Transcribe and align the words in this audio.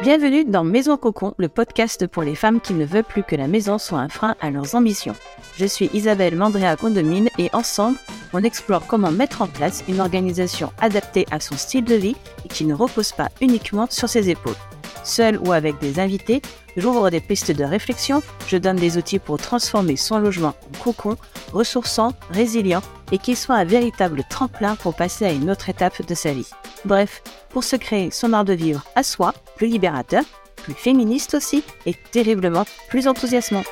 Bienvenue 0.00 0.44
dans 0.44 0.62
Maison 0.62 0.96
Cocon, 0.96 1.34
le 1.38 1.48
podcast 1.48 2.06
pour 2.06 2.22
les 2.22 2.36
femmes 2.36 2.60
qui 2.60 2.72
ne 2.72 2.84
veulent 2.84 3.02
plus 3.02 3.24
que 3.24 3.34
la 3.34 3.48
maison 3.48 3.78
soit 3.78 3.98
un 3.98 4.08
frein 4.08 4.36
à 4.40 4.52
leurs 4.52 4.76
ambitions. 4.76 5.16
Je 5.56 5.66
suis 5.66 5.90
Isabelle 5.92 6.36
Mandrea 6.36 6.76
Condomine 6.76 7.28
et 7.36 7.50
ensemble, 7.52 7.98
on 8.32 8.44
explore 8.44 8.86
comment 8.86 9.10
mettre 9.10 9.42
en 9.42 9.48
place 9.48 9.82
une 9.88 10.00
organisation 10.00 10.70
adaptée 10.80 11.26
à 11.32 11.40
son 11.40 11.56
style 11.56 11.84
de 11.84 11.96
vie 11.96 12.14
et 12.44 12.48
qui 12.48 12.64
ne 12.64 12.74
repose 12.74 13.10
pas 13.10 13.28
uniquement 13.40 13.88
sur 13.90 14.08
ses 14.08 14.30
épaules. 14.30 14.54
Seul 15.08 15.38
ou 15.38 15.52
avec 15.52 15.78
des 15.78 16.00
invités, 16.00 16.42
j'ouvre 16.76 17.08
des 17.08 17.22
pistes 17.22 17.50
de 17.50 17.64
réflexion, 17.64 18.22
je 18.46 18.58
donne 18.58 18.76
des 18.76 18.98
outils 18.98 19.18
pour 19.18 19.38
transformer 19.38 19.96
son 19.96 20.18
logement 20.18 20.54
en 20.68 20.84
cocon, 20.84 21.16
ressourçant, 21.54 22.12
résilient 22.28 22.82
et 23.10 23.16
qu'il 23.16 23.34
soit 23.34 23.54
un 23.54 23.64
véritable 23.64 24.22
tremplin 24.28 24.76
pour 24.76 24.94
passer 24.94 25.24
à 25.24 25.32
une 25.32 25.50
autre 25.50 25.70
étape 25.70 26.06
de 26.06 26.14
sa 26.14 26.34
vie. 26.34 26.50
Bref, 26.84 27.22
pour 27.48 27.64
se 27.64 27.74
créer 27.74 28.10
son 28.10 28.34
art 28.34 28.44
de 28.44 28.52
vivre 28.52 28.84
à 28.96 29.02
soi, 29.02 29.32
plus 29.56 29.68
libérateur, 29.68 30.24
plus 30.56 30.74
féministe 30.74 31.32
aussi 31.32 31.64
et 31.86 31.94
terriblement 32.12 32.66
plus 32.90 33.08
enthousiasmant. 33.08 33.64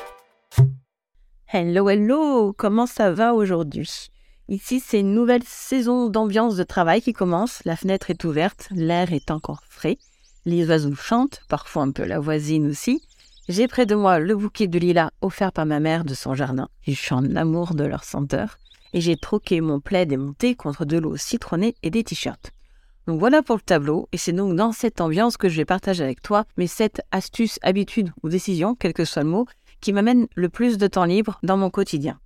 Hello, 1.53 1.87
hello, 1.87 2.51
comment 2.57 2.87
ça 2.87 3.11
va 3.11 3.35
aujourd'hui? 3.35 4.09
Ici, 4.49 4.79
c'est 4.79 5.01
une 5.01 5.13
nouvelle 5.13 5.43
saison 5.45 6.09
d'ambiance 6.09 6.55
de 6.55 6.63
travail 6.63 7.03
qui 7.03 7.13
commence. 7.13 7.61
La 7.63 7.75
fenêtre 7.75 8.09
est 8.09 8.23
ouverte, 8.23 8.69
l'air 8.71 9.13
est 9.13 9.29
encore 9.29 9.61
frais, 9.69 9.99
les 10.47 10.67
oiseaux 10.69 10.95
chantent, 10.95 11.41
parfois 11.49 11.83
un 11.83 11.91
peu 11.91 12.05
la 12.05 12.19
voisine 12.19 12.67
aussi. 12.67 13.01
J'ai 13.49 13.67
près 13.67 13.85
de 13.85 13.95
moi 13.95 14.19
le 14.19 14.35
bouquet 14.35 14.67
de 14.67 14.79
lilas 14.79 15.11
offert 15.21 15.51
par 15.51 15.65
ma 15.65 15.81
mère 15.81 16.05
de 16.05 16.13
son 16.13 16.35
jardin. 16.35 16.69
Je 16.87 16.93
suis 16.93 17.13
en 17.13 17.35
amour 17.35 17.75
de 17.75 17.83
leur 17.83 18.05
senteur. 18.05 18.57
Et 18.93 19.01
j'ai 19.01 19.17
troqué 19.17 19.59
mon 19.59 19.81
plaid 19.81 20.11
et 20.11 20.17
mon 20.17 20.31
thé 20.31 20.55
contre 20.55 20.85
de 20.85 20.97
l'eau 20.97 21.17
citronnée 21.17 21.75
et 21.83 21.89
des 21.89 22.03
t-shirts. 22.03 22.51
Donc 23.07 23.19
voilà 23.19 23.41
pour 23.41 23.57
le 23.57 23.61
tableau, 23.61 24.07
et 24.13 24.17
c'est 24.17 24.31
donc 24.31 24.55
dans 24.55 24.71
cette 24.71 25.01
ambiance 25.01 25.35
que 25.35 25.49
je 25.49 25.57
vais 25.57 25.65
partager 25.65 26.03
avec 26.03 26.21
toi 26.21 26.45
mes 26.55 26.67
7 26.67 27.01
astuces, 27.11 27.59
habitudes 27.61 28.11
ou 28.23 28.29
décisions, 28.29 28.75
quel 28.75 28.93
que 28.93 29.05
soit 29.05 29.23
le 29.23 29.29
mot, 29.29 29.45
qui 29.81 29.91
m'amènent 29.91 30.27
le 30.35 30.49
plus 30.49 30.77
de 30.77 30.87
temps 30.87 31.05
libre 31.05 31.39
dans 31.43 31.57
mon 31.57 31.69
quotidien. 31.69 32.19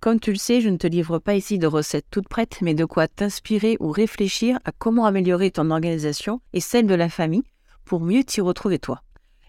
Comme 0.00 0.20
tu 0.20 0.32
le 0.32 0.38
sais, 0.38 0.60
je 0.60 0.68
ne 0.68 0.76
te 0.76 0.86
livre 0.86 1.18
pas 1.18 1.36
ici 1.36 1.58
de 1.58 1.66
recettes 1.66 2.06
toutes 2.10 2.28
prêtes, 2.28 2.58
mais 2.60 2.74
de 2.74 2.84
quoi 2.84 3.08
t'inspirer 3.08 3.76
ou 3.80 3.90
réfléchir 3.90 4.58
à 4.64 4.72
comment 4.72 5.06
améliorer 5.06 5.50
ton 5.50 5.70
organisation 5.70 6.40
et 6.52 6.60
celle 6.60 6.86
de 6.86 6.94
la 6.94 7.08
famille 7.08 7.44
pour 7.92 8.00
mieux 8.00 8.24
t'y 8.24 8.40
retrouver 8.40 8.78
toi. 8.78 9.02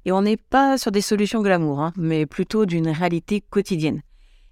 Et 0.03 0.11
on 0.11 0.21
n'est 0.21 0.35
pas 0.35 0.77
sur 0.77 0.91
des 0.91 0.99
solutions 0.99 1.41
glamour, 1.41 1.79
hein, 1.79 1.93
mais 1.95 2.25
plutôt 2.25 2.65
d'une 2.65 2.89
réalité 2.89 3.39
quotidienne. 3.39 4.01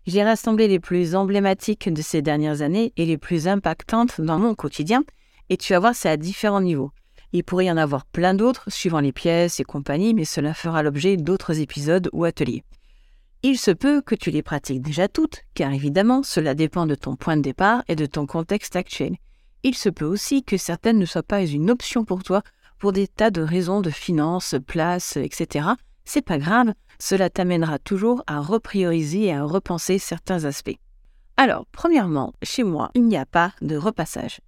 J'ai 0.07 0.23
rassemblé 0.23 0.69
les 0.69 0.79
plus 0.79 1.13
emblématiques 1.13 1.91
de 1.91 2.01
ces 2.01 2.21
dernières 2.21 2.61
années 2.61 2.93
et 2.95 3.05
les 3.05 3.17
plus 3.17 3.49
impactantes 3.49 4.21
dans 4.21 4.39
mon 4.39 4.55
quotidien 4.55 5.03
et 5.49 5.57
tu 5.57 5.73
vas 5.73 5.79
voir, 5.79 5.93
c'est 5.93 6.07
à 6.07 6.15
différents 6.15 6.61
niveaux. 6.61 6.91
Il 7.33 7.43
pourrait 7.43 7.65
y 7.65 7.71
en 7.71 7.75
avoir 7.75 8.05
plein 8.05 8.33
d'autres, 8.33 8.71
suivant 8.71 9.01
les 9.01 9.11
pièces 9.11 9.59
et 9.59 9.65
compagnie, 9.65 10.13
mais 10.13 10.23
cela 10.23 10.53
fera 10.53 10.83
l'objet 10.83 11.17
d'autres 11.17 11.59
épisodes 11.59 12.09
ou 12.13 12.23
ateliers. 12.23 12.63
Il 13.43 13.57
se 13.57 13.71
peut 13.71 14.01
que 14.01 14.15
tu 14.15 14.31
les 14.31 14.41
pratiques 14.41 14.81
déjà 14.81 15.09
toutes, 15.09 15.41
car 15.53 15.73
évidemment, 15.73 16.23
cela 16.23 16.53
dépend 16.53 16.85
de 16.85 16.95
ton 16.95 17.17
point 17.17 17.35
de 17.35 17.41
départ 17.41 17.83
et 17.89 17.97
de 17.97 18.05
ton 18.05 18.25
contexte 18.25 18.77
actuel. 18.77 19.17
Il 19.63 19.75
se 19.75 19.89
peut 19.89 20.05
aussi 20.05 20.43
que 20.43 20.55
certaines 20.55 20.97
ne 20.97 21.05
soient 21.05 21.23
pas 21.23 21.43
une 21.43 21.69
option 21.69 22.05
pour 22.05 22.23
toi 22.23 22.41
pour 22.81 22.93
des 22.93 23.07
tas 23.07 23.29
de 23.29 23.43
raisons 23.43 23.79
de 23.79 23.91
finances, 23.91 24.55
place, 24.65 25.15
etc. 25.15 25.67
C'est 26.03 26.25
pas 26.25 26.39
grave, 26.39 26.73
cela 26.97 27.29
t'amènera 27.29 27.77
toujours 27.77 28.23
à 28.25 28.39
reprioriser 28.39 29.25
et 29.25 29.33
à 29.33 29.43
repenser 29.43 29.99
certains 29.99 30.45
aspects. 30.45 30.79
Alors, 31.37 31.67
premièrement, 31.71 32.33
chez 32.41 32.63
moi, 32.63 32.89
il 32.95 33.05
n'y 33.05 33.17
a 33.17 33.27
pas 33.27 33.53
de 33.61 33.77
repassage. 33.77 34.41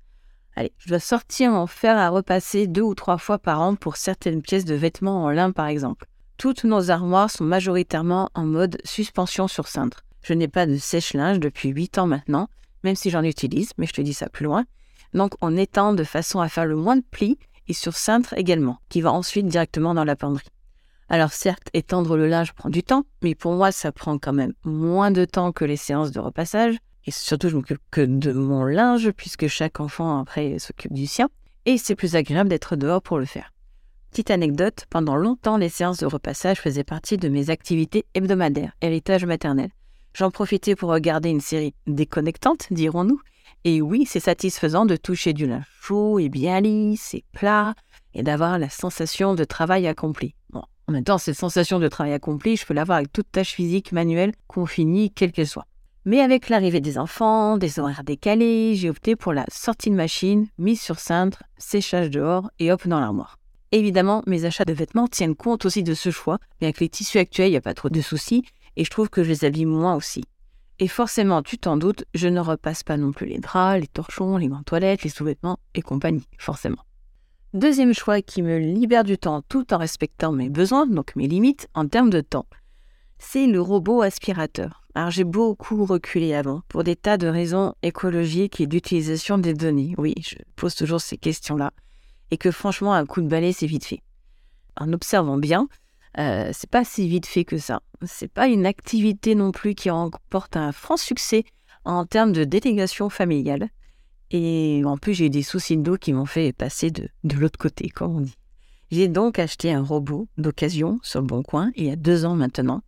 Allez, 0.56 0.73
je 0.80 0.90
dois 0.90 1.00
sortir 1.00 1.53
en 1.53 1.67
fer 1.67 1.95
à 1.95 2.09
repasser 2.09 2.66
deux 2.66 2.81
ou 2.81 2.95
trois 2.95 3.20
fois 3.20 3.38
par 3.38 3.62
an 3.62 3.75
pour 3.75 3.98
certaines 3.98 4.42
pièces 4.42 4.66
de 4.66 4.73
vêtements 4.73 5.23
en 5.25 5.30
lin 5.30 5.52
par 5.52 5.68
exemple. 5.68 6.08
Toutes 6.40 6.64
nos 6.64 6.90
armoires 6.90 7.30
sont 7.30 7.44
majoritairement 7.44 8.31
en 8.34 8.45
mode 8.45 8.80
suspension 8.84 9.47
sur 9.47 9.68
cintre. 9.68 10.06
Je 10.23 10.34
n'ai 10.34 10.47
pas 10.47 10.66
de 10.66 10.78
sèche-linge 10.78 11.40
depuis 11.40 11.69
8 11.69 12.00
ans 12.00 12.08
maintenant, 12.08 12.50
même 12.84 12.96
si 12.96 13.12
j'en 13.12 13.24
utilise, 13.24 13.74
mais 13.78 13.85
je 13.85 13.94
te 13.94 14.02
dis 14.02 14.16
ça 14.16 14.28
plus 14.28 14.46
loin. 14.46 14.66
Donc 15.13 15.34
on 15.41 15.56
étend 15.56 15.94
de 15.94 16.03
façon 16.03 16.40
à 16.40 16.50
faire 16.50 16.66
le 16.66 16.75
moins 16.75 16.96
de 16.96 17.06
plis 17.12 17.38
et 17.68 17.74
sur 17.74 17.96
cintre 17.96 18.34
également, 18.38 18.78
qui 18.90 19.01
va 19.01 19.12
ensuite 19.12 19.47
directement 19.47 19.94
dans 19.94 20.03
la 20.03 20.16
penderie. 20.16 20.47
Alors 21.09 21.34
certes, 21.34 21.69
étendre 21.74 22.18
le 22.18 22.28
linge 22.28 22.53
prend 22.53 22.69
du 22.69 22.84
temps, 22.84 23.03
mais 23.22 23.35
pour 23.35 23.53
moi 23.53 23.72
ça 23.72 23.91
prend 23.91 24.18
quand 24.18 24.34
même 24.34 24.53
moins 24.63 25.12
de 25.12 25.25
temps 25.25 25.51
que 25.51 25.66
les 25.66 25.78
séances 25.78 26.12
de 26.12 26.19
repassage. 26.19 26.78
Et 27.06 27.12
surtout, 27.12 27.50
je 27.50 27.56
m'occupe 27.56 27.81
que 27.91 28.02
de 28.02 28.31
mon 28.31 28.63
linge, 28.63 29.12
puisque 29.12 29.47
chaque 29.47 29.81
enfant, 29.81 30.22
après, 30.22 30.57
s'occupe 30.57 30.94
du 30.94 31.06
sien. 31.06 31.29
Et 31.66 31.78
c'est 31.78 31.96
plus 31.96 32.16
agréable 32.16 32.50
d'être 32.50 32.75
dehors 32.75 33.02
pour 33.02 33.19
le 33.19 33.25
faire. 33.25 33.52
Petite 34.09 34.31
anecdote, 34.31 34.85
pendant 34.90 35.16
longtemps, 35.16 35.57
les 35.57 35.69
séances 35.69 35.97
de 35.97 36.06
repassage 36.06 36.62
faisaient 36.62 36.84
partie 36.84 37.18
de 37.18 37.29
mes 37.29 37.50
activités 37.50 38.06
hebdomadaires, 38.13 38.73
héritage 38.81 39.25
maternel. 39.25 39.69
J'en 40.13 40.29
profitais 40.29 40.75
pour 40.75 40.91
regarder 40.91 41.29
une 41.29 41.41
série 41.41 41.73
déconnectante, 41.88 42.68
dirons-nous. 42.72 43.19
Et 43.66 43.81
oui, 43.81 44.06
c'est 44.06 44.19
satisfaisant 44.19 44.85
de 44.85 44.97
toucher 44.97 45.31
du 45.31 45.47
linge 45.47 45.63
chaud 45.81 46.19
et 46.19 46.29
bien 46.29 46.62
lisse 46.62 47.13
et 47.13 47.24
plat, 47.31 47.75
et 48.13 48.24
d'avoir 48.24 48.59
la 48.59 48.69
sensation 48.69 49.35
de 49.35 49.44
travail 49.44 49.88
accompli. 49.88 50.34
Bon, 50.50 50.63
en 50.88 50.91
même 50.91 51.03
temps, 51.03 51.18
cette 51.18 51.38
sensation 51.38 51.79
de 51.79 51.88
travail 51.88 52.13
accompli, 52.13 52.57
je 52.57 52.66
peux 52.66 52.73
l'avoir 52.73 52.97
avec 52.97 53.12
toute 53.12 53.31
tâche 53.31 53.53
physique 53.53 53.91
manuelle 53.91 54.34
qu'on 54.47 54.66
finit, 54.66 55.12
quelle 55.12 55.31
qu'elle 55.31 55.47
soit. 55.47 55.68
Mais 56.06 56.19
avec 56.19 56.50
l'arrivée 56.50 56.81
des 56.81 56.97
enfants, 56.97 57.57
des 57.57 57.79
horaires 57.79 58.03
décalés, 58.03 58.75
j'ai 58.75 58.90
opté 58.90 59.16
pour 59.16 59.31
la 59.31 59.46
sortie 59.50 59.90
de 59.90 59.96
machine, 59.96 60.47
mise 60.57 60.81
sur 60.81 61.00
cintre, 61.00 61.44
séchage 61.57 62.09
dehors 62.09 62.50
et 62.59 62.72
hop 62.72 62.85
dans 62.88 63.00
l'armoire. 63.00 63.40
Évidemment, 63.72 64.22
mes 64.28 64.44
achats 64.44 64.66
de 64.66 64.73
vêtements 64.73 65.07
tiennent 65.07 65.35
compte 65.35 65.66
aussi 65.66 65.84
de 65.84 65.94
ce 65.94 66.12
choix, 66.12 66.40
mais 66.59 66.68
avec 66.68 66.81
les 66.81 66.90
tissus 66.90 67.18
actuels, 67.18 67.47
il 67.47 67.52
n'y 67.52 67.57
a 67.57 67.62
pas 67.62 67.73
trop 67.73 67.90
de 67.90 68.02
soucis, 68.02 68.44
et 68.75 68.84
je 68.84 68.90
trouve 68.90 69.09
que 69.09 69.23
je 69.23 69.29
les 69.29 69.46
habille 69.46 69.66
moins 69.66 69.96
aussi. 69.96 70.23
Et 70.79 70.88
forcément, 70.88 71.41
tu 71.44 71.57
t'en 71.57 71.78
doutes, 71.78 72.06
je 72.13 72.28
ne 72.28 72.39
repasse 72.39 72.84
pas 72.84 72.97
non 72.97 73.11
plus 73.11 73.28
les 73.28 73.39
draps, 73.39 73.79
les 73.81 73.88
torchons, 73.88 74.38
les 74.38 74.47
gants 74.47 74.63
toilettes, 74.63 75.03
les 75.03 75.09
sous-vêtements 75.09 75.59
et 75.75 75.81
compagnie, 75.81 76.28
forcément. 76.38 76.84
Deuxième 77.53 77.94
choix 77.94 78.22
qui 78.22 78.41
me 78.41 78.57
libère 78.57 79.03
du 79.03 79.17
temps 79.17 79.44
tout 79.47 79.73
en 79.73 79.78
respectant 79.78 80.31
mes 80.31 80.50
besoins, 80.50 80.88
donc 80.88 81.16
mes 81.16 81.28
limites 81.28 81.67
en 81.75 81.88
termes 81.88 82.09
de 82.09 82.22
temps, 82.22 82.47
c'est 83.19 83.47
le 83.47 83.61
robot 83.61 84.01
aspirateur. 84.01 84.84
Alors 84.95 85.09
j'ai 85.09 85.23
beaucoup 85.23 85.85
reculé 85.85 86.34
avant 86.34 86.61
pour 86.67 86.84
des 86.84 86.95
tas 86.95 87.17
de 87.17 87.28
raisons 87.28 87.73
écologiques 87.81 88.59
et 88.59 88.67
d'utilisation 88.67 89.38
des 89.38 89.53
données. 89.53 89.95
Oui, 89.97 90.13
je 90.19 90.35
pose 90.55 90.75
toujours 90.75 91.01
ces 91.01 91.17
questions-là. 91.17 91.72
Et 92.31 92.38
que 92.38 92.51
franchement, 92.51 92.94
un 92.94 93.05
coup 93.05 93.22
de 93.22 93.28
balai, 93.28 93.53
c'est 93.53 93.66
vite 93.66 93.85
fait. 93.85 94.01
En 94.75 94.91
observant 94.94 95.38
bien, 95.38 95.67
euh, 96.18 96.50
c'est 96.53 96.69
pas 96.69 96.84
si 96.84 97.07
vite 97.07 97.25
fait 97.25 97.46
que 97.46 97.57
ça. 97.57 97.81
C'est 98.06 98.31
pas 98.31 98.47
une 98.47 98.66
activité 98.66 99.35
non 99.35 99.51
plus 99.51 99.75
qui 99.75 99.90
remporte 99.90 100.57
un 100.57 100.72
franc 100.72 100.97
succès 100.97 101.44
en 101.85 102.06
termes 102.06 102.31
de 102.31 102.44
délégation 102.44 103.09
familiale. 103.09 103.69
Et 104.31 104.81
en 104.85 104.97
plus, 104.97 105.13
j'ai 105.13 105.28
eu 105.28 105.29
des 105.29 105.44
soucis 105.44 105.78
d'eau 105.78 105.97
qui 105.97 106.13
m'ont 106.13 106.25
fait 106.25 106.53
passer 106.53 106.91
de, 106.91 107.07
de 107.23 107.35
l'autre 107.35 107.59
côté, 107.59 107.90
comme 107.90 108.16
on 108.18 108.22
dit. 108.22 108.38
J'ai 108.90 109.07
donc 109.07 109.40
acheté 109.40 109.72
un 109.72 109.84
robot 109.84 110.28
d'occasion 110.38 111.00
sur 111.02 111.22
le 111.22 111.28
Bon 111.28 111.44
Coin 111.44 111.72
il 111.75 111.85
y 111.85 111.91
a 111.91 111.96
deux 111.96 112.25
ans 112.25 112.35
maintenant 112.35 112.81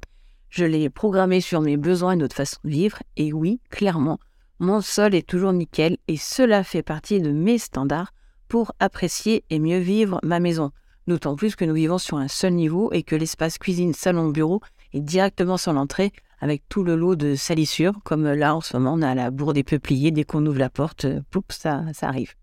je 0.56 0.64
l'ai 0.64 0.90
programmé 0.90 1.42
sur 1.42 1.60
mes 1.60 1.76
besoins 1.76 2.14
et 2.14 2.16
notre 2.16 2.36
façon 2.36 2.58
de 2.64 2.70
vivre. 2.70 3.04
Et 3.18 3.34
oui, 3.34 3.60
clairement, 3.70 4.20
mon 4.60 4.80
sol 4.80 5.14
est 5.14 5.28
toujours 5.28 5.52
nickel 5.52 5.98
et 6.08 6.16
cela 6.16 6.64
fait 6.64 6.82
partie 6.82 7.20
de 7.20 7.30
mes 7.30 7.58
standards 7.58 8.14
pour 8.48 8.72
apprécier 8.80 9.44
et 9.50 9.60
mieux 9.60 9.80
vivre 9.80 10.22
ma 10.24 10.40
maison. 10.40 10.72
D'autant 11.08 11.36
plus 11.36 11.56
que 11.56 11.66
nous 11.66 11.76
vivons 11.76 11.98
sur 11.98 12.18
un 12.18 12.28
seul 12.28 12.54
niveau 12.54 12.92
et 12.92 13.04
que 13.04 13.16
l'espace 13.16 13.58
cuisine, 13.58 13.94
salon, 13.94 14.30
bureau 14.30 14.62
est 14.94 15.02
directement 15.02 15.58
sur 15.58 15.74
l'entrée 15.74 16.12
avec 16.40 16.64
tout 16.68 16.84
le 16.84 16.96
lot 16.96 17.16
de 17.16 17.36
salissures, 17.36 18.00
comme 18.04 18.26
là 18.26 18.56
en 18.56 18.62
ce 18.62 18.76
moment 18.76 18.94
on 18.94 19.02
a 19.02 19.16
la 19.16 19.32
bourre 19.32 19.54
des 19.54 19.64
peupliers, 19.64 20.12
dès 20.12 20.24
qu'on 20.24 20.46
ouvre 20.46 20.60
la 20.60 20.70
porte, 20.70 21.06
poup, 21.30 21.46
ça, 21.52 21.84
ça 21.94 22.08
arrive. 22.08 22.34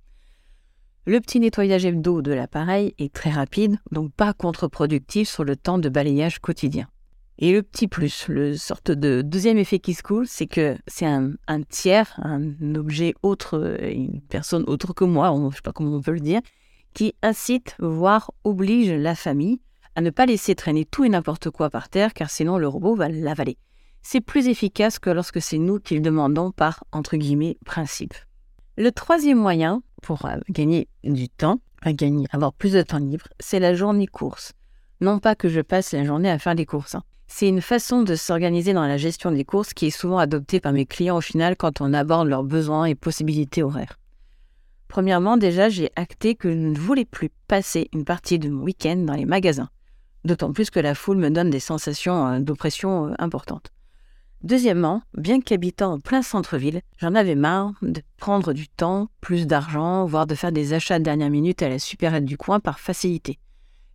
Le 1.05 1.21
petit 1.21 1.41
nettoyage 1.41 1.85
d'eau 1.85 2.23
de 2.23 2.33
l'appareil 2.33 2.95
est 2.99 3.13
très 3.13 3.31
rapide, 3.31 3.79
donc 3.91 4.13
pas 4.13 4.33
contre-productif 4.33 5.29
sur 5.29 5.43
le 5.43 5.57
temps 5.57 5.79
de 5.79 5.89
balayage 5.89 6.39
quotidien. 6.39 6.87
Et 7.39 7.53
le 7.53 7.63
petit 7.63 7.89
plus, 7.89 8.29
le 8.29 8.57
sorte 8.57 8.93
de 8.93 9.21
deuxième 9.21 9.59
effet 9.59 9.81
qui 9.81 9.95
se 9.95 10.03
coule, 10.05 10.29
c'est 10.29 10.47
que 10.47 10.77
c'est 10.87 11.07
un, 11.07 11.33
tiers, 11.69 12.15
un 12.23 12.77
objet 12.77 13.15
autre, 13.25 13.79
une 13.83 14.21
personne 14.21 14.63
autre 14.69 14.93
que 14.93 15.03
moi, 15.03 15.33
je 15.35 15.43
ne 15.43 15.51
sais 15.51 15.61
pas 15.63 15.73
comment 15.73 15.97
on 15.97 16.01
peut 16.01 16.13
le 16.13 16.21
dire, 16.21 16.41
qui 16.93 17.15
incite, 17.23 17.77
voire 17.79 18.33
oblige 18.45 18.91
la 18.91 19.15
famille 19.15 19.61
à 19.95 20.01
ne 20.01 20.11
pas 20.11 20.27
laisser 20.27 20.55
traîner 20.55 20.85
tout 20.85 21.05
et 21.05 21.09
n'importe 21.09 21.51
quoi 21.51 21.71
par 21.71 21.89
terre, 21.89 22.15
car 22.15 22.31
sinon 22.31 22.59
le 22.59 22.69
robot 22.69 22.95
va 22.95 23.09
l'avaler. 23.09 23.59
C'est 24.03 24.21
plus 24.21 24.49
efficace 24.49 24.99
que 24.99 25.11
lorsque 25.11 25.41
c'est 25.41 25.59
nous 25.59 25.79
qui 25.79 25.95
le 25.95 26.01
demandons 26.01 26.51
par, 26.51 26.85
entre 26.93 27.17
guillemets, 27.17 27.57
principe. 27.65 28.15
Le 28.77 28.91
troisième 28.91 29.39
moyen 29.39 29.83
pour 30.03 30.25
euh, 30.25 30.39
gagner 30.49 30.89
du 31.05 31.29
temps, 31.29 31.61
gagner, 31.85 32.27
avoir 32.33 32.53
plus 32.53 32.73
de 32.73 32.83
temps 32.83 32.99
libre, 32.99 33.29
c'est 33.39 33.61
la 33.61 33.75
journée 33.75 34.07
course. 34.07 34.53
Non 35.01 35.19
pas 35.19 35.35
que 35.35 35.49
je 35.49 35.61
passe 35.61 35.93
la 35.93 36.05
journée 36.05 36.31
à 36.31 36.39
faire 36.39 36.55
des 36.55 36.67
courses, 36.67 36.95
hein. 36.95 37.03
C'est 37.35 37.49
une 37.49 37.63
façon 37.63 38.03
de 38.03 38.15
s'organiser 38.15 38.75
dans 38.75 38.87
la 38.87 38.99
gestion 38.99 39.33
des 39.33 39.45
courses 39.45 39.73
qui 39.73 39.87
est 39.87 39.91
souvent 39.91 40.19
adoptée 40.19 40.61
par 40.61 40.73
mes 40.73 40.85
clients 40.85 41.17
au 41.17 41.23
final 41.23 41.57
quand 41.57 41.81
on 41.81 41.95
aborde 41.95 42.29
leurs 42.29 42.45
besoins 42.45 42.85
et 42.85 42.95
possibilités 42.95 43.63
horaires. 43.63 43.99
Premièrement, 44.93 45.39
déjà, 45.39 45.71
j'ai 45.71 45.91
acté 45.97 46.35
que 46.35 46.51
je 46.51 46.55
ne 46.55 46.77
voulais 46.77 47.07
plus 47.07 47.31
passer 47.49 47.89
une 47.95 48.05
partie 48.05 48.39
de 48.39 48.51
mon 48.51 48.63
week-end 48.63 48.97
dans 48.97 49.15
les 49.15 49.25
magasins, 49.25 49.71
d'autant 50.27 50.53
plus 50.53 50.69
que 50.69 50.81
la 50.81 50.95
foule 50.95 51.17
me 51.17 51.31
donne 51.31 51.49
des 51.49 51.61
sensations 51.61 52.27
euh, 52.27 52.41
d'oppression 52.41 53.07
euh, 53.07 53.15
importantes. 53.19 53.73
Deuxièmement, 54.43 55.01
bien 55.17 55.41
qu'habitant 55.41 55.95
en 55.95 55.99
plein 55.99 56.21
centre-ville, 56.21 56.83
j'en 56.99 57.15
avais 57.15 57.37
marre 57.37 57.73
de 57.81 58.03
prendre 58.19 58.53
du 58.53 58.69
temps, 58.69 59.09
plus 59.23 59.47
d'argent, 59.47 60.05
voire 60.05 60.27
de 60.27 60.35
faire 60.35 60.53
des 60.53 60.75
achats 60.75 60.99
de 60.99 61.05
dernière 61.05 61.31
minute 61.31 61.63
à 61.63 61.71
la 61.71 61.79
supérette 61.79 62.27
du 62.27 62.37
coin 62.37 62.61
par 62.61 62.79
facilité. 62.79 63.39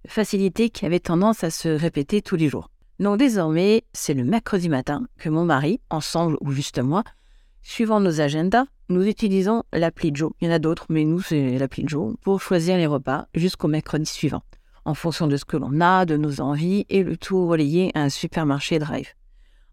Facilité 0.07 0.71
qui 0.71 0.87
avait 0.87 0.99
tendance 0.99 1.43
à 1.43 1.51
se 1.51 1.69
répéter 1.69 2.23
tous 2.23 2.37
les 2.37 2.49
jours. 2.49 2.71
Donc 2.99 3.19
désormais, 3.19 3.83
c'est 3.93 4.15
le 4.15 4.23
mercredi 4.23 4.67
matin 4.67 5.05
que 5.19 5.29
mon 5.29 5.45
mari, 5.45 5.79
ensemble 5.91 6.37
ou 6.41 6.51
juste 6.51 6.79
moi, 6.79 7.03
suivant 7.67 7.99
nos 7.99 8.21
agendas, 8.21 8.63
nous 8.87 9.05
utilisons 9.05 9.63
l'appli 9.73 10.11
Joe. 10.13 10.31
Il 10.39 10.47
y 10.47 10.49
en 10.49 10.53
a 10.53 10.59
d'autres, 10.59 10.85
mais 10.87 11.03
nous, 11.03 11.19
c'est 11.21 11.57
l'appli 11.57 11.83
Joe 11.85 12.15
pour 12.21 12.41
choisir 12.41 12.77
les 12.77 12.85
repas 12.85 13.27
jusqu'au 13.35 13.67
mercredi 13.67 14.05
suivant, 14.05 14.41
en 14.85 14.93
fonction 14.93 15.27
de 15.27 15.35
ce 15.35 15.43
que 15.43 15.57
l'on 15.57 15.81
a, 15.81 16.05
de 16.05 16.15
nos 16.15 16.39
envies, 16.39 16.85
et 16.89 17.03
le 17.03 17.17
tout 17.17 17.45
relayé 17.45 17.91
à 17.93 18.03
un 18.03 18.09
supermarché 18.09 18.79
drive. 18.79 19.09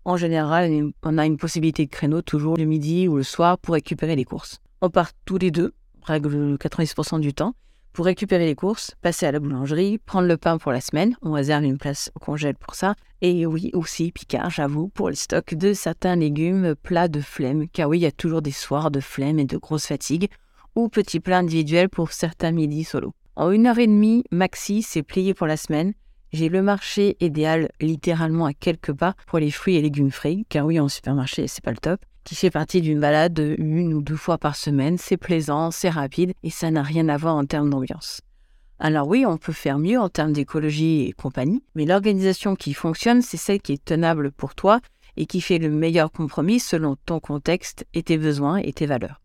En 0.05 0.17
général, 0.17 0.91
on 1.05 1.19
a 1.19 1.25
une 1.25 1.37
possibilité 1.37 1.87
de 1.87 1.91
créneau 1.91 2.21
toujours 2.21 2.57
le 2.57 2.65
midi 2.65 3.07
ou 3.07 3.17
le 3.17 3.23
soir 3.23 3.59
pour 3.59 3.75
récupérer 3.75 4.17
les 4.17 4.25
courses. 4.25 4.61
On 4.83 4.91
part 4.91 5.13
tous 5.25 5.39
les 5.39 5.53
deux, 5.53 5.73
règle 6.03 6.57
90% 6.57 7.21
du 7.21 7.33
temps, 7.33 7.55
pour 7.95 8.05
récupérer 8.05 8.45
les 8.45 8.57
courses, 8.57 8.95
passer 9.01 9.25
à 9.25 9.33
la 9.33 9.39
boulangerie, 9.39 9.99
prendre 9.99 10.27
le 10.27 10.37
pain 10.37 10.59
pour 10.59 10.73
la 10.73 10.81
semaine, 10.81 11.17
on 11.23 11.33
réserve 11.33 11.65
une 11.65 11.79
place 11.79 12.11
au 12.17 12.19
congèle 12.19 12.57
pour 12.57 12.75
ça, 12.75 12.97
et 13.23 13.47
oui, 13.47 13.71
aussi 13.73 14.11
Picard, 14.11 14.51
j'avoue, 14.51 14.89
pour 14.89 15.09
le 15.09 15.15
stock 15.15 15.55
de 15.55 15.73
certains 15.73 16.17
légumes 16.17 16.75
plats 16.75 17.09
de 17.09 17.21
flemme, 17.21 17.69
car 17.69 17.89
oui, 17.89 18.01
il 18.01 18.03
y 18.03 18.07
a 18.07 18.13
toujours 18.13 18.43
des 18.43 18.51
soirs 18.51 18.91
de 18.91 19.01
flemme 19.01 19.39
et 19.39 19.45
de 19.45 19.57
grosse 19.57 19.87
fatigue, 19.87 20.29
ou 20.75 20.89
petits 20.89 21.21
plats 21.21 21.39
individuels 21.39 21.89
pour 21.89 22.11
certains 22.11 22.51
midis 22.51 22.83
solo. 22.83 23.15
En 23.37 23.53
une 23.53 23.69
heure 23.69 23.79
et 23.79 23.87
demie, 23.87 24.25
maxi, 24.33 24.83
c'est 24.83 25.05
plié 25.05 25.33
pour 25.33 25.47
la 25.47 25.57
semaine, 25.57 25.95
j'ai 26.33 26.49
le 26.49 26.63
marché 26.63 27.17
idéal 27.21 27.71
littéralement 27.81 28.47
à 28.47 28.55
quelques 28.55 28.93
pas 28.93 29.15
pour 29.29 29.39
les 29.39 29.53
fruits 29.53 29.77
et 29.77 29.83
légumes 29.83 30.11
frais, 30.11 30.45
car 30.49 30.67
oui, 30.67 30.81
en 30.81 30.89
supermarché, 30.89 31.47
c'est 31.47 31.63
pas 31.63 31.71
le 31.71 31.77
top, 31.77 32.01
qui 32.25 32.35
fait 32.35 32.51
partie 32.51 32.81
d'une 32.81 33.01
balade 33.01 33.39
une 33.59 33.95
ou 33.95 34.03
deux 34.03 34.17
fois 34.17 34.39
par 34.39 34.57
semaine. 34.57 34.99
C'est 34.99 35.17
plaisant, 35.17 35.71
c'est 35.71 35.91
rapide 35.91 36.33
et 36.43 36.51
ça 36.51 36.71
n'a 36.71 36.83
rien 36.83 37.09
à 37.09 37.17
voir 37.17 37.37
en 37.37 37.45
termes 37.45 37.71
d'ambiance. 37.71 38.21
Alors 38.79 39.07
oui, 39.07 39.25
on 39.25 39.39
peut 39.39 39.53
faire 39.53 39.79
mieux 39.79 40.01
en 40.01 40.09
termes 40.09 40.33
d'écologie 40.33 41.03
et 41.03 41.13
compagnie, 41.13 41.63
mais 41.75 41.85
l'organisation 41.85 42.57
qui 42.57 42.75
fonctionne, 42.75 43.23
c'est 43.23 43.37
celle 43.37 43.61
qui 43.61 43.73
est 43.73 43.85
tenable 43.85 44.33
pour 44.33 44.55
toi 44.55 44.81
et 45.17 45.27
qui 45.27 45.41
fait 45.41 45.59
le 45.59 45.71
meilleur 45.71 46.11
compromis 46.11 46.59
selon 46.59 46.97
ton 47.07 47.21
contexte 47.21 47.87
et 47.95 48.03
tes 48.03 48.19
besoins 48.19 48.57
et 48.57 48.73
tes 48.73 48.87
valeurs. 48.87 49.21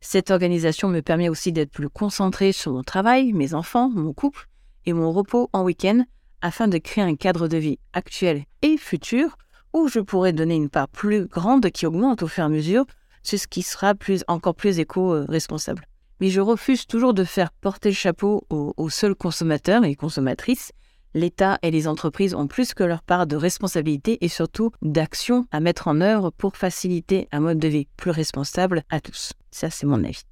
Cette 0.00 0.30
organisation 0.30 0.88
me 0.88 1.00
permet 1.00 1.28
aussi 1.28 1.52
d'être 1.52 1.72
plus 1.72 1.88
concentré 1.88 2.52
sur 2.52 2.72
mon 2.72 2.84
travail, 2.84 3.32
mes 3.32 3.54
enfants, 3.54 3.90
mon 3.90 4.12
couple 4.12 4.46
et 4.84 4.92
mon 4.92 5.10
repos 5.10 5.50
en 5.52 5.64
week-end 5.64 6.04
afin 6.42 6.68
de 6.68 6.78
créer 6.78 7.02
un 7.02 7.16
cadre 7.16 7.48
de 7.48 7.56
vie 7.56 7.78
actuel 7.92 8.44
et 8.62 8.76
futur 8.76 9.36
où 9.76 9.88
je 9.88 10.00
pourrais 10.00 10.32
donner 10.32 10.54
une 10.54 10.70
part 10.70 10.88
plus 10.88 11.26
grande 11.26 11.70
qui 11.70 11.84
augmente 11.84 12.22
au 12.22 12.28
fur 12.28 12.42
et 12.42 12.46
à 12.46 12.48
mesure, 12.48 12.86
c'est 13.22 13.36
ce 13.36 13.46
qui 13.46 13.60
sera 13.60 13.94
plus, 13.94 14.24
encore 14.26 14.54
plus 14.54 14.78
éco-responsable. 14.78 15.86
Mais 16.18 16.30
je 16.30 16.40
refuse 16.40 16.86
toujours 16.86 17.12
de 17.12 17.24
faire 17.24 17.52
porter 17.52 17.90
le 17.90 17.94
chapeau 17.94 18.46
aux, 18.48 18.88
seuls 18.88 19.14
consommateurs 19.14 19.84
et 19.84 19.94
consommatrices. 19.94 20.72
L'État 21.12 21.58
et 21.60 21.70
les 21.70 21.88
entreprises 21.88 22.34
ont 22.34 22.46
plus 22.46 22.72
que 22.72 22.84
leur 22.84 23.02
part 23.02 23.26
de 23.26 23.36
responsabilité 23.36 24.24
et 24.24 24.28
surtout 24.28 24.70
d'action 24.80 25.44
à 25.50 25.60
mettre 25.60 25.88
en 25.88 26.00
œuvre 26.00 26.30
pour 26.30 26.56
faciliter 26.56 27.28
un 27.30 27.40
mode 27.40 27.58
de 27.58 27.68
vie 27.68 27.86
plus 27.98 28.10
responsable 28.10 28.82
à 28.88 29.00
tous. 29.00 29.34
Ça, 29.50 29.68
c'est 29.68 29.86
mon 29.86 30.02
avis. 30.04 30.22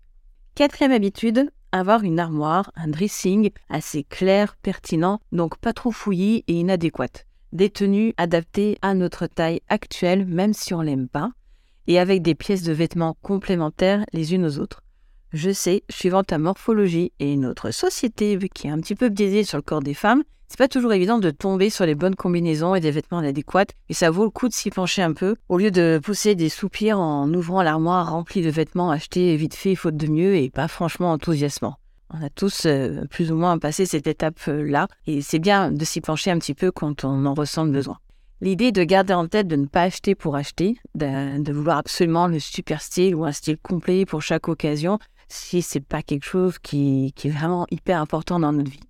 Quatrième 0.55 0.93
habitude, 0.93 1.51
avoir 1.71 2.03
une 2.03 2.19
armoire, 2.19 2.73
un 2.77 2.89
dressing 2.89 3.51
assez 3.69 4.05
clair, 4.05 4.57
pertinent, 4.63 5.21
donc 5.33 5.59
pas 5.59 5.75
trop 5.75 5.91
fouillis 5.91 6.45
et 6.49 6.55
inadéquat. 6.55 7.27
Des 7.55 7.71
tenues 7.71 8.15
adaptées 8.17 8.79
à 8.83 8.95
notre 8.95 9.29
taille 9.29 9.61
actuelle, 9.69 10.27
même 10.27 10.53
si 10.53 10.75
on 10.75 10.81
l'aime 10.81 11.07
pas, 11.07 11.31
et 11.87 12.01
avec 12.01 12.21
des 12.21 12.35
pièces 12.35 12.65
de 12.65 12.73
vêtements 12.73 13.17
complémentaires 13.23 14.05
les 14.13 14.35
unes 14.35 14.45
aux 14.45 14.59
autres. 14.59 14.83
Je 15.33 15.53
sais, 15.53 15.85
suivant 15.89 16.25
ta 16.25 16.39
morphologie 16.39 17.13
et 17.21 17.37
notre 17.37 17.71
société 17.71 18.37
qui 18.53 18.67
est 18.67 18.71
un 18.71 18.81
petit 18.81 18.97
peu 18.97 19.09
biaisée 19.09 19.45
sur 19.45 19.57
le 19.57 19.63
corps 19.63 19.83
des 19.83 19.95
femmes, 19.95 20.25
c'est 20.49 20.59
pas 20.59 20.67
toujours 20.67 20.95
évident 20.95 21.19
de 21.19 21.31
tomber 21.31 21.71
sur 21.71 21.87
les 21.87 21.95
bonnes 21.95 22.17
combinaisons 22.17 22.75
et 22.75 22.81
des 22.81 22.91
vêtements 22.91 23.19
adéquats, 23.19 23.73
et 23.89 23.95
ça 23.95 24.11
vaut 24.11 24.25
le 24.25 24.31
coup 24.31 24.49
de 24.49 24.53
s'y 24.53 24.71
pencher 24.71 25.03
un 25.03 25.13
peu, 25.13 25.37
au 25.49 25.57
lieu 25.57 25.71
de 25.71 26.01
pousser 26.03 26.35
des 26.35 26.49
soupirs 26.49 26.99
en 26.99 27.33
ouvrant 27.33 27.63
l'armoire 27.63 28.11
remplie 28.11 28.43
de 28.43 28.51
vêtements 28.51 28.91
achetés 28.91 29.37
vite 29.37 29.55
fait 29.55 29.77
faute 29.77 29.97
de 29.97 30.09
mieux 30.09 30.35
et 30.35 30.51
pas 30.51 30.67
franchement 30.67 31.13
enthousiasmant. 31.13 31.77
On 32.17 32.23
a 32.23 32.31
tous 32.31 32.67
euh, 32.67 33.07
plus 33.11 33.33
ou 33.33 33.35
moins 33.35 33.59
passé 33.59 33.87
cette 33.87 34.07
étape-là, 34.07 34.87
et 35.09 35.21
c'est 35.21 35.41
bien 35.41 35.73
de 35.73 35.85
s'y 35.85 36.01
pencher 36.01 36.31
un 36.31 36.39
petit 36.39 36.55
peu 36.55 36.71
quand 36.71 37.05
on 37.05 37.27
en 37.27 37.35
ressent 37.35 37.65
le 37.65 37.73
besoin. 37.73 37.99
L'idée 38.41 38.71
de 38.71 38.85
garder 38.85 39.15
en 39.15 39.27
tête 39.27 39.49
de 39.49 39.57
ne 39.57 39.67
pas 39.67 39.83
acheter 39.83 40.15
pour 40.15 40.37
acheter, 40.37 40.77
de, 40.95 41.53
vouloir 41.53 41.79
absolument 41.79 42.29
le 42.29 42.39
super 42.39 42.81
style 42.83 43.17
ou 43.17 43.25
un 43.25 43.33
style 43.33 43.57
complet 43.57 44.07
pour 44.07 44.23
chaque 44.23 44.49
occasion, 44.49 45.01
si 45.27 45.61
c'est 45.61 45.81
pas 45.81 46.03
quelque 46.03 46.25
chose 46.25 46.61
qui, 46.61 47.13
est 47.25 47.29
vraiment 47.31 47.67
hyper 47.73 48.01
important 48.01 48.39
dans 48.39 48.53
notre 48.53 48.71
vie. 48.71 48.89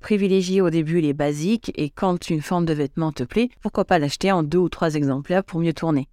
Privilégier 0.00 0.60
au 0.60 0.68
début 0.68 1.00
les 1.00 1.14
basiques 1.14 1.72
et 1.76 1.88
quand 1.88 2.28
une 2.28 2.42
forme 2.42 2.66
de 2.66 2.74
vêtement 2.74 3.10
te 3.10 3.22
plaît, 3.22 3.48
pourquoi 3.62 3.86
pas 3.86 3.98
l'acheter 3.98 4.32
en 4.32 4.42
deux 4.42 4.58
ou 4.58 4.68
trois 4.68 4.96
exemplaires 4.96 5.44
pour 5.44 5.60
mieux 5.60 5.72
tourner. 5.72 6.08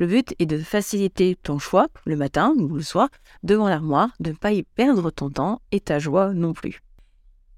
Le 0.00 0.08
but 0.08 0.34
est 0.40 0.46
de 0.46 0.58
faciliter 0.58 1.36
ton 1.40 1.60
choix 1.60 1.86
le 2.04 2.16
matin 2.16 2.52
ou 2.56 2.74
le 2.74 2.82
soir 2.82 3.08
devant 3.44 3.68
l'armoire, 3.68 4.10
de 4.18 4.30
ne 4.30 4.34
pas 4.34 4.50
y 4.50 4.64
perdre 4.64 5.12
ton 5.12 5.30
temps 5.30 5.62
et 5.70 5.78
ta 5.78 6.00
joie 6.00 6.34
non 6.34 6.52
plus. 6.52 6.80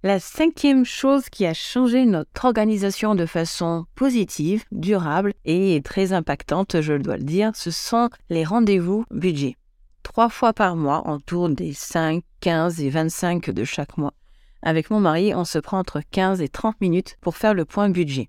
La 0.03 0.21
cinquième 0.21 0.85
chose 0.85 1.31
qui 1.31 1.47
a 1.47 1.55
changé 1.55 2.05
notre 2.05 2.45
organisation 2.45 3.15
de 3.15 3.25
façon 3.25 3.87
positive, 3.95 4.65
durable 4.73 5.33
et 5.47 5.81
très 5.83 6.13
impactante, 6.13 6.83
je 6.83 6.93
dois 6.95 7.17
le 7.17 7.23
dire, 7.23 7.53
ce 7.55 7.71
sont 7.71 8.11
les 8.29 8.45
rendez-vous 8.45 9.07
budget 9.11 9.57
trois 10.03 10.29
fois 10.29 10.53
par 10.53 10.77
mois, 10.77 11.07
en 11.07 11.19
tour 11.21 11.49
des 11.49 11.73
5, 11.73 12.23
15 12.41 12.81
et 12.81 12.91
25 12.91 13.51
de 13.51 13.65
chaque 13.65 13.97
mois. 13.97 14.15
Avec 14.63 14.91
mon 14.91 15.01
mari, 15.01 15.35
on 15.35 15.45
se 15.45 15.59
prend 15.59 15.79
entre 15.79 16.01
15 16.11 16.41
et 16.41 16.49
30 16.49 16.81
minutes 16.81 17.17
pour 17.21 17.37
faire 17.37 17.55
le 17.55 17.65
point 17.65 17.89
budget. 17.89 18.29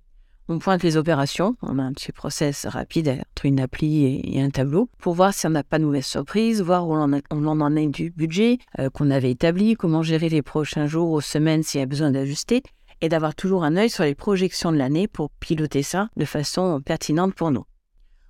On 0.50 0.60
pointe 0.60 0.84
les 0.84 0.98
opérations, 0.98 1.56
on 1.62 1.80
a 1.80 1.84
un 1.84 1.94
petit 1.94 2.12
process 2.12 2.66
rapide 2.66 3.22
entre 3.32 3.46
une 3.46 3.62
appli 3.62 4.22
et, 4.26 4.42
un 4.42 4.50
tableau 4.50 4.90
pour 5.00 5.14
voir 5.14 5.34
si 5.34 5.48
on 5.48 5.52
n'a 5.52 5.64
pas 5.64 5.80
de 5.80 5.86
mauvaises 5.86 6.06
surprises, 6.06 6.62
voir 6.62 6.86
où 6.86 6.94
on, 6.94 7.62
en 7.62 7.76
est 7.78 7.88
du 7.88 8.12
budget 8.12 8.58
euh, 8.78 8.90
qu'on 8.90 9.10
avait 9.10 9.32
établi, 9.32 9.76
comment 9.76 10.02
gérer 10.02 10.28
les 10.28 10.42
prochains 10.42 10.86
jours 10.86 11.12
ou 11.12 11.22
semaines 11.22 11.64
s'il 11.64 11.80
y 11.80 11.84
a 11.84 11.86
besoin 11.86 12.12
d'ajuster 12.12 12.62
et 13.00 13.08
d'avoir 13.08 13.36
toujours 13.36 13.64
un 13.64 13.78
œil 13.78 13.90
sur 13.90 14.04
les 14.04 14.16
projections 14.16 14.74
de 14.74 14.78
l'année 14.78 15.08
pour 15.08 15.30
piloter 15.30 15.82
ça 15.82 16.10
de 16.18 16.26
façon 16.26 16.82
pertinente 16.82 17.36
pour 17.36 17.52
nous. 17.52 17.64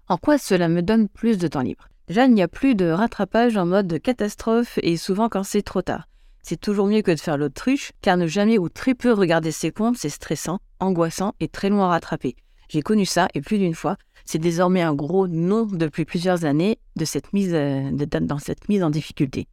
En 0.07 0.17
quoi 0.17 0.37
cela 0.37 0.69
me 0.69 0.83
donne 0.83 1.09
plus 1.09 1.39
de 1.39 1.47
temps 1.47 1.61
libre? 1.61 1.87
Déjà, 2.07 2.25
il 2.25 2.33
n'y 2.33 2.43
a 2.43 2.47
plus 2.47 2.75
de 2.75 2.89
rattrapage 2.89 3.57
en 3.57 3.65
mode 3.65 3.99
catastrophe 3.99 4.77
et 4.83 4.97
souvent 4.97 5.29
quand 5.29 5.43
c'est 5.43 5.63
trop 5.63 5.81
tard. 5.81 6.07
C'est 6.43 6.59
toujours 6.59 6.87
mieux 6.87 7.01
que 7.01 7.11
de 7.11 7.19
faire 7.19 7.37
l'autruche, 7.37 7.93
car 8.01 8.17
ne 8.17 8.27
jamais 8.27 8.57
ou 8.57 8.67
très 8.67 8.93
peu 8.93 9.13
regarder 9.13 9.51
ses 9.51 9.71
comptes, 9.71 9.97
c'est 9.97 10.09
stressant, 10.09 10.59
angoissant 10.81 11.33
et 11.39 11.47
très 11.47 11.69
loin 11.69 11.85
à 11.85 11.89
rattraper. 11.89 12.35
J'ai 12.67 12.81
connu 12.81 13.05
ça 13.05 13.29
et 13.33 13.39
plus 13.39 13.57
d'une 13.57 13.73
fois. 13.73 13.95
C'est 14.25 14.39
désormais 14.39 14.81
un 14.81 14.93
gros 14.93 15.27
non 15.27 15.65
depuis 15.65 16.03
plusieurs 16.03 16.43
années 16.43 16.79
de 16.97 17.05
cette 17.05 17.31
mise, 17.31 17.53
euh, 17.53 17.89
dans 17.91 18.39
cette 18.39 18.67
mise 18.67 18.83
en 18.83 18.89
difficulté. 18.89 19.47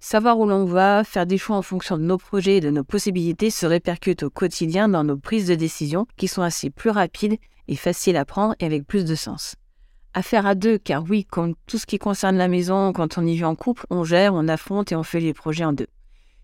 Savoir 0.00 0.38
où 0.40 0.46
l'on 0.46 0.64
va, 0.64 1.04
faire 1.04 1.26
des 1.26 1.38
choix 1.38 1.56
en 1.56 1.62
fonction 1.62 1.96
de 1.96 2.02
nos 2.02 2.18
projets 2.18 2.56
et 2.56 2.60
de 2.60 2.70
nos 2.70 2.84
possibilités 2.84 3.50
se 3.50 3.66
répercute 3.66 4.24
au 4.24 4.30
quotidien 4.30 4.88
dans 4.88 5.04
nos 5.04 5.16
prises 5.16 5.46
de 5.46 5.54
décision 5.54 6.06
qui 6.16 6.26
sont 6.26 6.42
assez 6.42 6.70
plus 6.70 6.90
rapides 6.90 7.36
et 7.68 7.76
faciles 7.76 8.16
à 8.16 8.24
prendre 8.24 8.56
et 8.58 8.66
avec 8.66 8.86
plus 8.86 9.04
de 9.04 9.14
sens 9.14 9.54
à 10.14 10.22
faire 10.22 10.46
à 10.46 10.56
deux, 10.56 10.78
car 10.78 11.04
oui, 11.08 11.24
comme 11.24 11.54
tout 11.66 11.78
ce 11.78 11.86
qui 11.86 11.98
concerne 11.98 12.36
la 12.36 12.48
maison, 12.48 12.92
quand 12.92 13.18
on 13.18 13.26
y 13.26 13.36
vit 13.36 13.44
en 13.44 13.54
couple, 13.54 13.86
on 13.88 14.02
gère, 14.02 14.34
on 14.34 14.48
affronte 14.48 14.90
et 14.90 14.96
on 14.96 15.04
fait 15.04 15.20
les 15.20 15.32
projets 15.34 15.64
en 15.64 15.72
deux. 15.72 15.86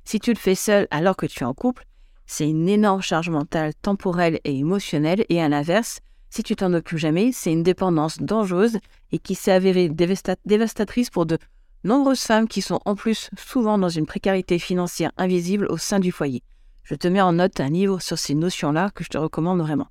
Si 0.05 0.21
tu 0.21 0.33
le 0.33 0.39
fais 0.39 0.55
seul 0.55 0.87
alors 0.91 1.17
que 1.17 1.27
tu 1.27 1.41
es 1.41 1.47
en 1.47 1.55
couple, 1.55 1.85
c'est 2.27 2.49
une 2.49 2.69
énorme 2.69 3.03
charge 3.03 3.31
mentale, 3.31 3.75
temporelle 3.75 4.41
et 4.45 4.57
émotionnelle, 4.57 5.25
et 5.29 5.43
à 5.43 5.49
l'inverse, 5.49 6.01
si 6.31 6.43
tu 6.43 6.57
t'en 6.57 6.73
occupes 6.75 6.99
jamais, 6.99 7.31
c'est 7.33 7.53
une 7.53 7.63
dépendance 7.63 8.19
dangereuse 8.19 8.79
et 9.13 9.19
qui 9.19 9.35
s'est 9.35 9.53
avérée 9.53 9.89
dévastatrice 9.89 11.11
pour 11.11 11.27
de 11.27 11.39
nombreuses 11.85 12.23
femmes 12.23 12.49
qui 12.49 12.63
sont 12.63 12.81
en 12.87 12.97
plus 12.97 13.31
souvent 13.37 13.79
dans 13.79 13.89
une 13.89 14.07
précarité 14.07 14.59
financière 14.59 15.13
invisible 15.17 15.67
au 15.67 15.77
sein 15.77 16.01
du 16.01 16.11
foyer. 16.11 16.43
Je 16.83 16.95
te 16.95 17.09
mets 17.09 17.21
en 17.21 17.35
note 17.35 17.61
un 17.61 17.71
livre 17.71 18.01
sur 18.01 18.19
ces 18.19 18.35
notions-là 18.35 18.91
que 18.95 19.05
je 19.05 19.11
te 19.11 19.19
recommande 19.19 19.61
vraiment. 19.61 19.89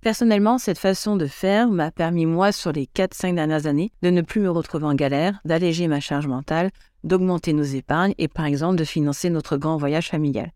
Personnellement, 0.00 0.58
cette 0.58 0.78
façon 0.78 1.16
de 1.16 1.26
faire 1.26 1.68
m'a 1.68 1.90
permis, 1.90 2.24
moi, 2.24 2.52
sur 2.52 2.72
les 2.72 2.86
4-5 2.86 3.34
dernières 3.34 3.66
années, 3.66 3.90
de 4.02 4.10
ne 4.10 4.22
plus 4.22 4.40
me 4.40 4.50
retrouver 4.50 4.86
en 4.86 4.94
galère, 4.94 5.40
d'alléger 5.44 5.88
ma 5.88 5.98
charge 5.98 6.28
mentale, 6.28 6.70
d'augmenter 7.02 7.52
nos 7.52 7.64
épargnes 7.64 8.14
et, 8.16 8.28
par 8.28 8.46
exemple, 8.46 8.76
de 8.76 8.84
financer 8.84 9.28
notre 9.28 9.56
grand 9.56 9.76
voyage 9.76 10.08
familial. 10.08 10.52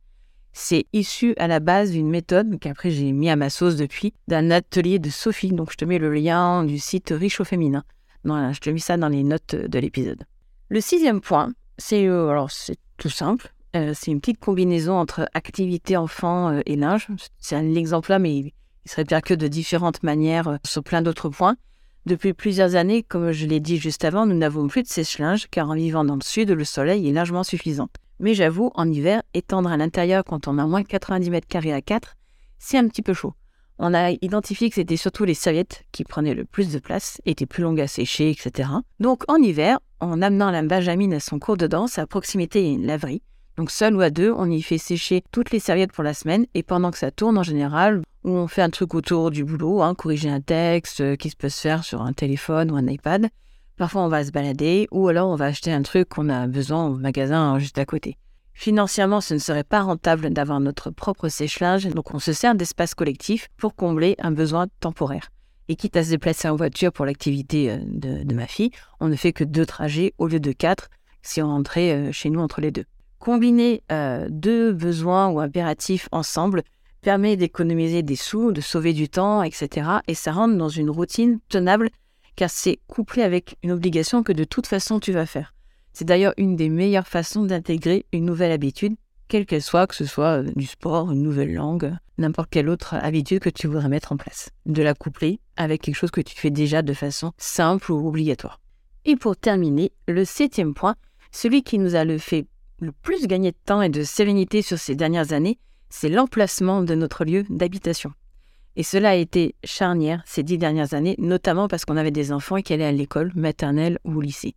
C'est 0.52 0.84
issu 0.92 1.34
à 1.38 1.48
la 1.48 1.60
base 1.60 1.92
d'une 1.92 2.10
méthode 2.10 2.58
qu'après 2.60 2.90
j'ai 2.90 3.10
mis 3.12 3.30
à 3.30 3.36
ma 3.36 3.48
sauce 3.50 3.76
depuis, 3.76 4.12
d'un 4.28 4.50
atelier 4.50 4.98
de 4.98 5.08
Sophie. 5.08 5.52
Donc 5.52 5.72
je 5.72 5.76
te 5.76 5.84
mets 5.84 5.98
le 5.98 6.12
lien 6.12 6.64
du 6.64 6.78
site 6.78 7.12
Riche 7.16 7.40
au 7.40 7.44
féminin. 7.44 7.84
je 8.24 8.58
te 8.60 8.70
mets 8.70 8.78
ça 8.78 8.96
dans 8.96 9.08
les 9.08 9.22
notes 9.22 9.54
de 9.54 9.78
l'épisode. 9.78 10.24
Le 10.68 10.80
sixième 10.80 11.20
point, 11.20 11.52
C'est 11.78 12.06
euh, 12.06 12.46
tout 12.98 13.08
simple. 13.08 13.52
Euh, 13.74 13.92
c'est 13.94 14.10
une 14.10 14.20
petite 14.20 14.40
combinaison 14.40 14.94
entre 14.94 15.26
activité 15.32 15.96
enfant 15.96 16.50
euh, 16.50 16.60
et 16.66 16.76
linge. 16.76 17.08
C'est 17.38 17.56
un 17.56 17.74
exemple 17.74 18.10
là, 18.10 18.18
mais 18.18 18.52
il 18.84 18.90
serait 18.90 19.04
bien 19.04 19.20
que 19.20 19.34
de 19.34 19.48
différentes 19.48 20.02
manières 20.02 20.58
sur 20.64 20.82
plein 20.82 21.02
d'autres 21.02 21.28
points. 21.28 21.56
Depuis 22.04 22.32
plusieurs 22.32 22.74
années, 22.74 23.04
comme 23.04 23.30
je 23.30 23.46
l'ai 23.46 23.60
dit 23.60 23.76
juste 23.76 24.04
avant, 24.04 24.26
nous 24.26 24.36
n'avons 24.36 24.66
plus 24.66 24.82
de 24.82 24.88
sèche-linge 24.88 25.46
car 25.50 25.70
en 25.70 25.74
vivant 25.74 26.04
dans 26.04 26.16
le 26.16 26.22
sud, 26.22 26.50
le 26.50 26.64
soleil 26.64 27.08
est 27.08 27.12
largement 27.12 27.44
suffisant. 27.44 27.88
Mais 28.18 28.34
j'avoue, 28.34 28.70
en 28.74 28.90
hiver, 28.90 29.22
étendre 29.34 29.70
à 29.70 29.76
l'intérieur 29.76 30.24
quand 30.24 30.48
on 30.48 30.58
a 30.58 30.66
moins 30.66 30.82
90 30.82 31.30
mètres 31.30 31.46
carrés 31.46 31.72
à 31.72 31.80
4, 31.80 32.16
c'est 32.58 32.78
un 32.78 32.88
petit 32.88 33.02
peu 33.02 33.14
chaud. 33.14 33.34
On 33.78 33.94
a 33.94 34.10
identifié 34.10 34.68
que 34.68 34.76
c'était 34.76 34.96
surtout 34.96 35.24
les 35.24 35.34
serviettes 35.34 35.84
qui 35.92 36.04
prenaient 36.04 36.34
le 36.34 36.44
plus 36.44 36.72
de 36.72 36.78
place, 36.78 37.20
étaient 37.24 37.46
plus 37.46 37.62
longues 37.62 37.80
à 37.80 37.88
sécher, 37.88 38.30
etc. 38.30 38.68
Donc 39.00 39.24
en 39.28 39.36
hiver, 39.36 39.78
en 40.00 40.22
amenant 40.22 40.50
la 40.50 40.62
Benjamin 40.62 41.12
à 41.12 41.20
son 41.20 41.38
cours 41.38 41.56
de 41.56 41.66
danse, 41.66 41.98
à 41.98 42.06
proximité 42.06 42.60
a 42.60 42.68
une 42.68 42.86
laverie. 42.86 43.22
Donc 43.56 43.70
seul 43.70 43.94
ou 43.94 44.00
à 44.00 44.10
deux, 44.10 44.32
on 44.32 44.50
y 44.50 44.62
fait 44.62 44.78
sécher 44.78 45.22
toutes 45.30 45.50
les 45.50 45.58
serviettes 45.58 45.92
pour 45.92 46.04
la 46.04 46.14
semaine 46.14 46.46
et 46.54 46.62
pendant 46.62 46.90
que 46.90 46.98
ça 46.98 47.10
tourne 47.10 47.36
en 47.36 47.42
général, 47.42 48.02
on 48.24 48.46
fait 48.46 48.62
un 48.62 48.70
truc 48.70 48.94
autour 48.94 49.30
du 49.30 49.44
boulot, 49.44 49.82
hein, 49.82 49.94
corriger 49.94 50.30
un 50.30 50.40
texte 50.40 51.00
euh, 51.00 51.16
qui 51.16 51.28
se 51.28 51.36
peut 51.36 51.48
se 51.48 51.60
faire 51.60 51.84
sur 51.84 52.02
un 52.02 52.12
téléphone 52.12 52.70
ou 52.70 52.76
un 52.76 52.86
iPad. 52.86 53.28
Parfois 53.76 54.02
on 54.02 54.08
va 54.08 54.24
se 54.24 54.30
balader 54.30 54.88
ou 54.90 55.08
alors 55.08 55.28
on 55.28 55.36
va 55.36 55.46
acheter 55.46 55.72
un 55.72 55.82
truc 55.82 56.08
qu'on 56.08 56.28
a 56.28 56.46
besoin 56.46 56.86
au 56.86 56.96
magasin 56.96 57.58
juste 57.58 57.78
à 57.78 57.84
côté. 57.84 58.16
Financièrement, 58.54 59.20
ce 59.20 59.34
ne 59.34 59.38
serait 59.38 59.64
pas 59.64 59.80
rentable 59.80 60.30
d'avoir 60.30 60.60
notre 60.60 60.90
propre 60.90 61.28
sèche-linge, 61.28 61.88
donc 61.88 62.14
on 62.14 62.18
se 62.18 62.32
sert 62.32 62.54
d'espace 62.54 62.94
collectif 62.94 63.48
pour 63.56 63.74
combler 63.74 64.14
un 64.18 64.30
besoin 64.30 64.66
temporaire. 64.80 65.30
Et 65.68 65.76
quitte 65.76 65.96
à 65.96 66.04
se 66.04 66.10
déplacer 66.10 66.48
en 66.48 66.56
voiture 66.56 66.92
pour 66.92 67.06
l'activité 67.06 67.70
euh, 67.70 67.78
de, 67.82 68.34
ma 68.34 68.46
fille, 68.46 68.70
on 69.00 69.08
ne 69.08 69.16
fait 69.16 69.32
que 69.32 69.44
deux 69.44 69.64
trajets 69.64 70.12
au 70.18 70.26
lieu 70.26 70.40
de 70.40 70.52
quatre 70.52 70.90
si 71.22 71.40
on 71.40 71.48
rentrait 71.48 71.92
euh, 71.92 72.12
chez 72.12 72.30
nous 72.30 72.40
entre 72.40 72.60
les 72.60 72.72
deux. 72.72 72.84
Combiner 73.22 73.84
euh, 73.92 74.26
deux 74.28 74.72
besoins 74.72 75.28
ou 75.28 75.38
impératifs 75.38 76.08
ensemble 76.10 76.64
permet 77.02 77.36
d'économiser 77.36 78.02
des 78.02 78.16
sous, 78.16 78.50
de 78.50 78.60
sauver 78.60 78.92
du 78.92 79.08
temps, 79.08 79.44
etc. 79.44 79.88
Et 80.08 80.14
ça 80.14 80.32
rentre 80.32 80.56
dans 80.56 80.68
une 80.68 80.90
routine 80.90 81.38
tenable 81.48 81.90
car 82.34 82.50
c'est 82.50 82.80
couplé 82.88 83.22
avec 83.22 83.58
une 83.62 83.70
obligation 83.70 84.24
que 84.24 84.32
de 84.32 84.42
toute 84.42 84.66
façon 84.66 84.98
tu 84.98 85.12
vas 85.12 85.24
faire. 85.24 85.54
C'est 85.92 86.04
d'ailleurs 86.04 86.34
une 86.36 86.56
des 86.56 86.68
meilleures 86.68 87.06
façons 87.06 87.44
d'intégrer 87.44 88.06
une 88.12 88.24
nouvelle 88.24 88.50
habitude, 88.50 88.96
quelle 89.28 89.46
qu'elle 89.46 89.62
soit, 89.62 89.86
que 89.86 89.94
ce 89.94 90.04
soit 90.04 90.42
euh, 90.42 90.50
du 90.56 90.66
sport, 90.66 91.12
une 91.12 91.22
nouvelle 91.22 91.54
langue, 91.54 91.94
n'importe 92.18 92.50
quelle 92.50 92.68
autre 92.68 92.94
habitude 92.94 93.38
que 93.38 93.50
tu 93.50 93.68
voudrais 93.68 93.88
mettre 93.88 94.10
en 94.10 94.16
place. 94.16 94.50
De 94.66 94.82
la 94.82 94.94
coupler 94.94 95.38
avec 95.56 95.82
quelque 95.82 95.94
chose 95.94 96.10
que 96.10 96.20
tu 96.20 96.36
fais 96.36 96.50
déjà 96.50 96.82
de 96.82 96.92
façon 96.92 97.30
simple 97.38 97.92
ou 97.92 98.08
obligatoire. 98.08 98.58
Et 99.04 99.14
pour 99.14 99.36
terminer, 99.36 99.92
le 100.08 100.24
septième 100.24 100.74
point, 100.74 100.96
celui 101.30 101.62
qui 101.62 101.78
nous 101.78 101.94
a 101.94 102.04
le 102.04 102.18
fait 102.18 102.46
le 102.82 102.90
plus 102.90 103.28
gagner 103.28 103.52
de 103.52 103.56
temps 103.64 103.80
et 103.80 103.88
de 103.88 104.02
sérénité 104.02 104.60
sur 104.60 104.76
ces 104.76 104.96
dernières 104.96 105.32
années, 105.32 105.58
c'est 105.88 106.08
l'emplacement 106.08 106.82
de 106.82 106.94
notre 106.96 107.24
lieu 107.24 107.44
d'habitation. 107.48 108.12
Et 108.74 108.82
cela 108.82 109.10
a 109.10 109.14
été 109.14 109.54
charnière 109.62 110.22
ces 110.26 110.42
dix 110.42 110.58
dernières 110.58 110.92
années, 110.92 111.14
notamment 111.18 111.68
parce 111.68 111.84
qu'on 111.84 111.96
avait 111.96 112.10
des 112.10 112.32
enfants 112.32 112.60
qui 112.60 112.72
allaient 112.72 112.84
à 112.84 112.92
l'école, 112.92 113.30
maternelle 113.36 113.98
ou 114.04 114.16
au 114.16 114.20
lycée. 114.20 114.56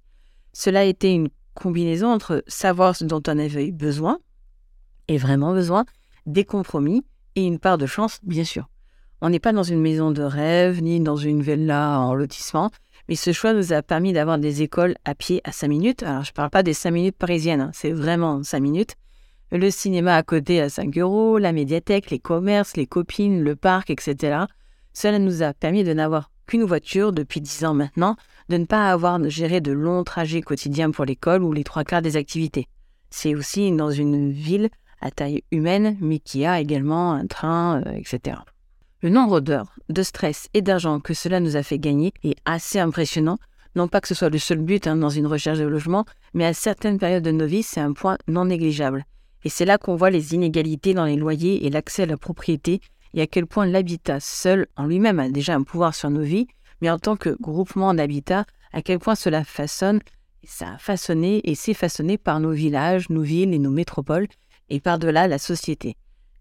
Cela 0.53 0.79
a 0.79 0.83
été 0.85 1.11
une 1.11 1.29
combinaison 1.53 2.07
entre 2.07 2.43
savoir 2.47 2.95
ce 2.95 3.03
dont 3.03 3.21
on 3.27 3.37
avait 3.37 3.71
besoin, 3.71 4.17
et 5.07 5.17
vraiment 5.17 5.53
besoin, 5.53 5.85
des 6.25 6.45
compromis 6.45 7.05
et 7.35 7.45
une 7.45 7.59
part 7.59 7.77
de 7.77 7.85
chance, 7.85 8.19
bien 8.23 8.43
sûr. 8.43 8.67
On 9.21 9.29
n'est 9.29 9.39
pas 9.39 9.53
dans 9.53 9.63
une 9.63 9.81
maison 9.81 10.09
de 10.09 10.23
rêve, 10.23 10.81
ni 10.81 10.99
dans 10.99 11.15
une 11.15 11.43
villa 11.43 11.99
en 11.99 12.15
lotissement, 12.15 12.71
mais 13.07 13.15
ce 13.15 13.31
choix 13.31 13.53
nous 13.53 13.73
a 13.73 13.81
permis 13.81 14.13
d'avoir 14.13 14.37
des 14.37 14.61
écoles 14.61 14.95
à 15.05 15.15
pied 15.15 15.41
à 15.43 15.51
5 15.51 15.67
minutes. 15.67 16.03
Alors, 16.03 16.23
je 16.23 16.31
ne 16.31 16.33
parle 16.33 16.49
pas 16.49 16.63
des 16.63 16.73
5 16.73 16.91
minutes 16.91 17.17
parisiennes, 17.17 17.61
hein, 17.61 17.71
c'est 17.73 17.91
vraiment 17.91 18.43
5 18.43 18.59
minutes. 18.59 18.95
Le 19.51 19.69
cinéma 19.69 20.15
à 20.15 20.23
côté 20.23 20.59
à 20.61 20.69
5 20.69 20.97
euros, 20.97 21.37
la 21.37 21.51
médiathèque, 21.51 22.09
les 22.09 22.19
commerces, 22.19 22.75
les 22.75 22.87
copines, 22.87 23.43
le 23.43 23.55
parc, 23.55 23.89
etc. 23.89 24.45
Cela 24.93 25.19
nous 25.19 25.43
a 25.43 25.53
permis 25.53 25.83
de 25.83 25.93
n'avoir 25.93 26.31
qu'une 26.47 26.63
voiture 26.63 27.11
depuis 27.11 27.41
10 27.41 27.65
ans 27.65 27.73
maintenant, 27.73 28.15
de 28.49 28.57
ne 28.57 28.65
pas 28.65 28.91
avoir 28.91 29.23
géré 29.29 29.61
de 29.61 29.71
longs 29.71 30.03
trajets 30.03 30.41
quotidiens 30.41 30.91
pour 30.91 31.05
l'école 31.05 31.43
ou 31.43 31.53
les 31.53 31.63
trois 31.63 31.83
quarts 31.83 32.01
des 32.01 32.17
activités. 32.17 32.67
C'est 33.09 33.35
aussi 33.35 33.71
dans 33.71 33.91
une 33.91 34.31
ville 34.31 34.69
à 35.01 35.11
taille 35.11 35.43
humaine, 35.51 35.97
mais 36.01 36.19
qui 36.19 36.45
a 36.45 36.59
également 36.59 37.13
un 37.13 37.27
train, 37.27 37.83
euh, 37.85 37.91
etc. 37.91 38.37
Le 39.01 39.09
nombre 39.09 39.39
d'heures, 39.39 39.75
de 39.89 40.03
stress 40.03 40.47
et 40.53 40.61
d'argent 40.61 40.99
que 40.99 41.13
cela 41.13 41.39
nous 41.39 41.55
a 41.55 41.63
fait 41.63 41.77
gagner 41.79 42.13
est 42.23 42.37
assez 42.45 42.79
impressionnant. 42.79 43.37
Non 43.75 43.87
pas 43.87 44.01
que 44.01 44.07
ce 44.07 44.15
soit 44.15 44.29
le 44.29 44.39
seul 44.39 44.59
but 44.59 44.87
hein, 44.87 44.95
dans 44.95 45.09
une 45.09 45.27
recherche 45.27 45.59
de 45.59 45.65
logement, 45.65 46.05
mais 46.33 46.45
à 46.45 46.53
certaines 46.53 46.97
périodes 46.97 47.23
de 47.23 47.31
nos 47.31 47.45
vies, 47.45 47.61
c'est 47.61 47.81
un 47.81 47.93
point 47.93 48.17
non 48.27 48.45
négligeable. 48.45 49.05
Et 49.43 49.49
c'est 49.49 49.65
là 49.65 49.77
qu'on 49.77 49.95
voit 49.95 50.09
les 50.09 50.33
inégalités 50.33 50.93
dans 50.93 51.05
les 51.05 51.17
loyers 51.17 51.65
et 51.65 51.69
l'accès 51.69 52.03
à 52.03 52.07
la 52.07 52.17
propriété 52.17 52.79
et 53.13 53.21
à 53.21 53.27
quel 53.27 53.45
point 53.45 53.65
l'habitat 53.65 54.19
seul 54.19 54.65
en 54.75 54.85
lui-même 54.85 55.19
a 55.19 55.29
déjà 55.29 55.55
un 55.55 55.63
pouvoir 55.63 55.93
sur 55.93 56.09
nos 56.09 56.23
vies, 56.23 56.47
mais 56.81 56.89
en 56.89 56.97
tant 56.97 57.15
que 57.15 57.35
groupement 57.39 57.93
d'habitat, 57.93 58.45
à 58.73 58.81
quel 58.81 58.99
point 58.99 59.15
cela 59.15 59.43
façonne, 59.43 59.99
ça 60.43 60.73
a 60.73 60.77
façonné 60.77 61.41
et 61.43 61.55
s'est 61.55 61.73
façonné 61.73 62.17
par 62.17 62.39
nos 62.39 62.51
villages, 62.51 63.09
nos 63.09 63.21
villes 63.21 63.53
et 63.53 63.59
nos 63.59 63.71
métropoles, 63.71 64.27
et 64.69 64.79
par-delà 64.79 65.27
la 65.27 65.37
société. 65.37 65.95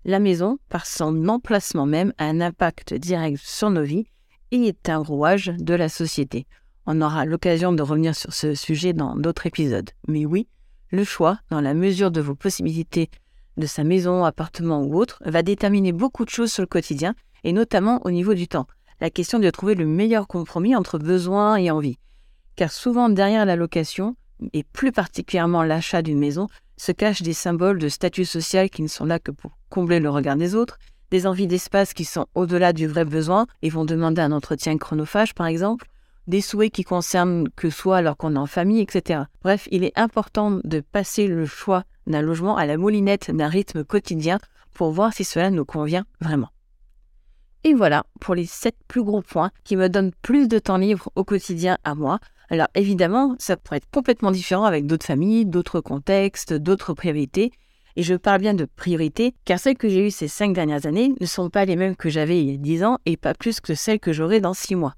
La 0.07 0.19
maison, 0.19 0.59
par 0.69 0.85
son 0.85 1.29
emplacement 1.29 1.87
même, 1.87 2.13
a 2.19 2.27
un 2.27 2.43
impact 2.43 2.93
direct 2.93 3.39
sur 3.43 3.71
nos 3.71 3.83
vies 3.83 4.07
et 4.51 4.67
est 4.67 4.89
un 4.91 4.99
rouage 4.99 5.53
de 5.59 5.75
la 5.75 5.89
société. 5.89 6.47
On 6.85 7.01
aura 7.01 7.25
l'occasion 7.25 7.73
de 7.73 7.83
revenir 7.83 8.15
sur 8.15 8.35
ce 8.35 8.55
sujet 8.55 8.93
dans 8.93 9.17
d'autres 9.17 9.47
épisodes. 9.47 9.91
Mais 10.07 10.27
oui, 10.27 10.47
le 10.91 11.05
choix, 11.05 11.39
dans 11.51 11.63
la 11.63 11.73
mesure 11.73 12.11
de 12.11 12.21
vos 12.21 12.35
possibilités 12.35 13.09
de 13.57 13.67
sa 13.67 13.83
maison, 13.83 14.25
appartement 14.25 14.83
ou 14.83 14.95
autre, 14.97 15.23
va 15.25 15.43
déterminer 15.43 15.93
beaucoup 15.93 16.27
de 16.27 16.31
choses 16.31 16.53
sur 16.53 16.63
le 16.63 16.67
quotidien, 16.67 17.15
et 17.43 17.53
notamment 17.53 18.01
au 18.05 18.11
niveau 18.11 18.35
du 18.35 18.47
temps 18.47 18.67
la 19.01 19.11
question 19.11 19.39
de 19.39 19.51
trouver 19.51 19.75
le 19.75 19.87
meilleur 19.87 20.27
compromis 20.27 20.77
entre 20.77 20.99
besoin 20.99 21.57
et 21.57 21.71
envie. 21.71 21.99
Car 22.57 22.71
souvent 22.71 23.09
derrière 23.09 23.47
la 23.47 23.57
location, 23.57 24.17
et 24.53 24.63
plus 24.65 24.93
particulièrement 24.93 25.63
l'achat 25.63 26.03
d'une 26.03 26.19
maison, 26.19 26.49
se 26.77 26.93
cachent 26.93 27.23
des 27.23 27.33
symboles 27.33 27.79
de 27.79 27.89
statut 27.89 28.25
social 28.25 28.71
qui 28.71 28.83
ne 28.83 28.89
sont 28.89 29.05
là 29.05 29.19
que 29.19 29.31
pour 29.31 29.53
combler 29.71 30.01
le 30.01 30.11
regard 30.11 30.37
des 30.37 30.55
autres, 30.55 30.79
des 31.11 31.27
envies 31.27 31.47
d'espace 31.47 31.95
qui 31.95 32.05
sont 32.05 32.27
au-delà 32.35 32.73
du 32.73 32.87
vrai 32.87 33.05
besoin 33.05 33.47
et 33.63 33.71
vont 33.71 33.85
demander 33.85 34.21
un 34.21 34.33
entretien 34.33 34.77
chronophage 34.79 35.35
par 35.35 35.47
exemple, 35.47 35.87
des 36.27 36.41
souhaits 36.41 36.73
qui 36.73 36.85
concernent 36.85 37.49
que 37.55 37.71
soi 37.71 37.99
alors 37.99 38.17
qu'on 38.17 38.35
est 38.35 38.39
en 38.39 38.47
famille, 38.47 38.81
etc. 38.81 39.23
Bref, 39.43 39.69
il 39.71 39.85
est 39.85 39.97
important 39.99 40.61
de 40.65 40.81
passer 40.81 41.27
le 41.27 41.47
choix 41.47 41.85
d'un 42.07 42.23
logement 42.23 42.57
à 42.57 42.67
la 42.67 42.77
moulinette 42.77 43.31
d'un 43.31 43.49
rythme 43.49 43.85
quotidien 43.85 44.39
pour 44.73 44.91
voir 44.91 45.13
si 45.13 45.25
cela 45.25 45.51
nous 45.51 45.65
convient 45.65 46.05
vraiment. 46.21 46.49
Et 47.63 47.73
voilà 47.73 48.05
pour 48.21 48.35
les 48.35 48.45
7 48.45 48.75
plus 48.89 49.03
gros 49.03 49.23
points 49.23 49.51
qui 49.65 49.77
me 49.77 49.89
donnent 49.89 50.13
plus 50.21 50.49
de 50.49 50.59
temps 50.59 50.77
libre 50.77 51.11
au 51.15 51.25
quotidien 51.25 51.79
à 51.85 51.95
moi. 51.95 52.19
Alors 52.51 52.69
évidemment, 52.75 53.35
ça 53.39 53.57
pourrait 53.57 53.79
être 53.79 53.91
complètement 53.91 54.31
différent 54.31 54.65
avec 54.65 54.87
d'autres 54.87 55.07
familles, 55.07 55.47
d'autres 55.47 55.81
contextes, 55.81 56.53
d'autres 56.53 56.95
priorités. 56.95 57.53
Et 57.97 58.03
je 58.03 58.15
parle 58.15 58.41
bien 58.41 58.55
de 58.55 58.65
priorités, 58.65 59.35
car 59.45 59.59
celles 59.59 59.77
que 59.77 59.89
j'ai 59.89 60.07
eues 60.07 60.11
ces 60.11 60.29
5 60.29 60.53
dernières 60.53 60.87
années 60.87 61.15
ne 61.21 61.27
sont 61.27 61.49
pas 61.49 61.65
les 61.65 61.77
mêmes 61.77 61.97
que 61.97 62.11
j'avais 62.11 62.41
il 62.41 62.51
y 62.51 62.55
a 62.55 62.59
10 62.59 62.85
ans 62.85 62.99
et 63.07 63.17
pas 63.17 63.35
plus 63.35 63.61
que 63.61 63.75
celles 63.75 64.01
que 64.01 64.13
j'aurai 64.13 64.41
dans 64.41 64.55
6 64.55 64.75
mois. 64.75 64.95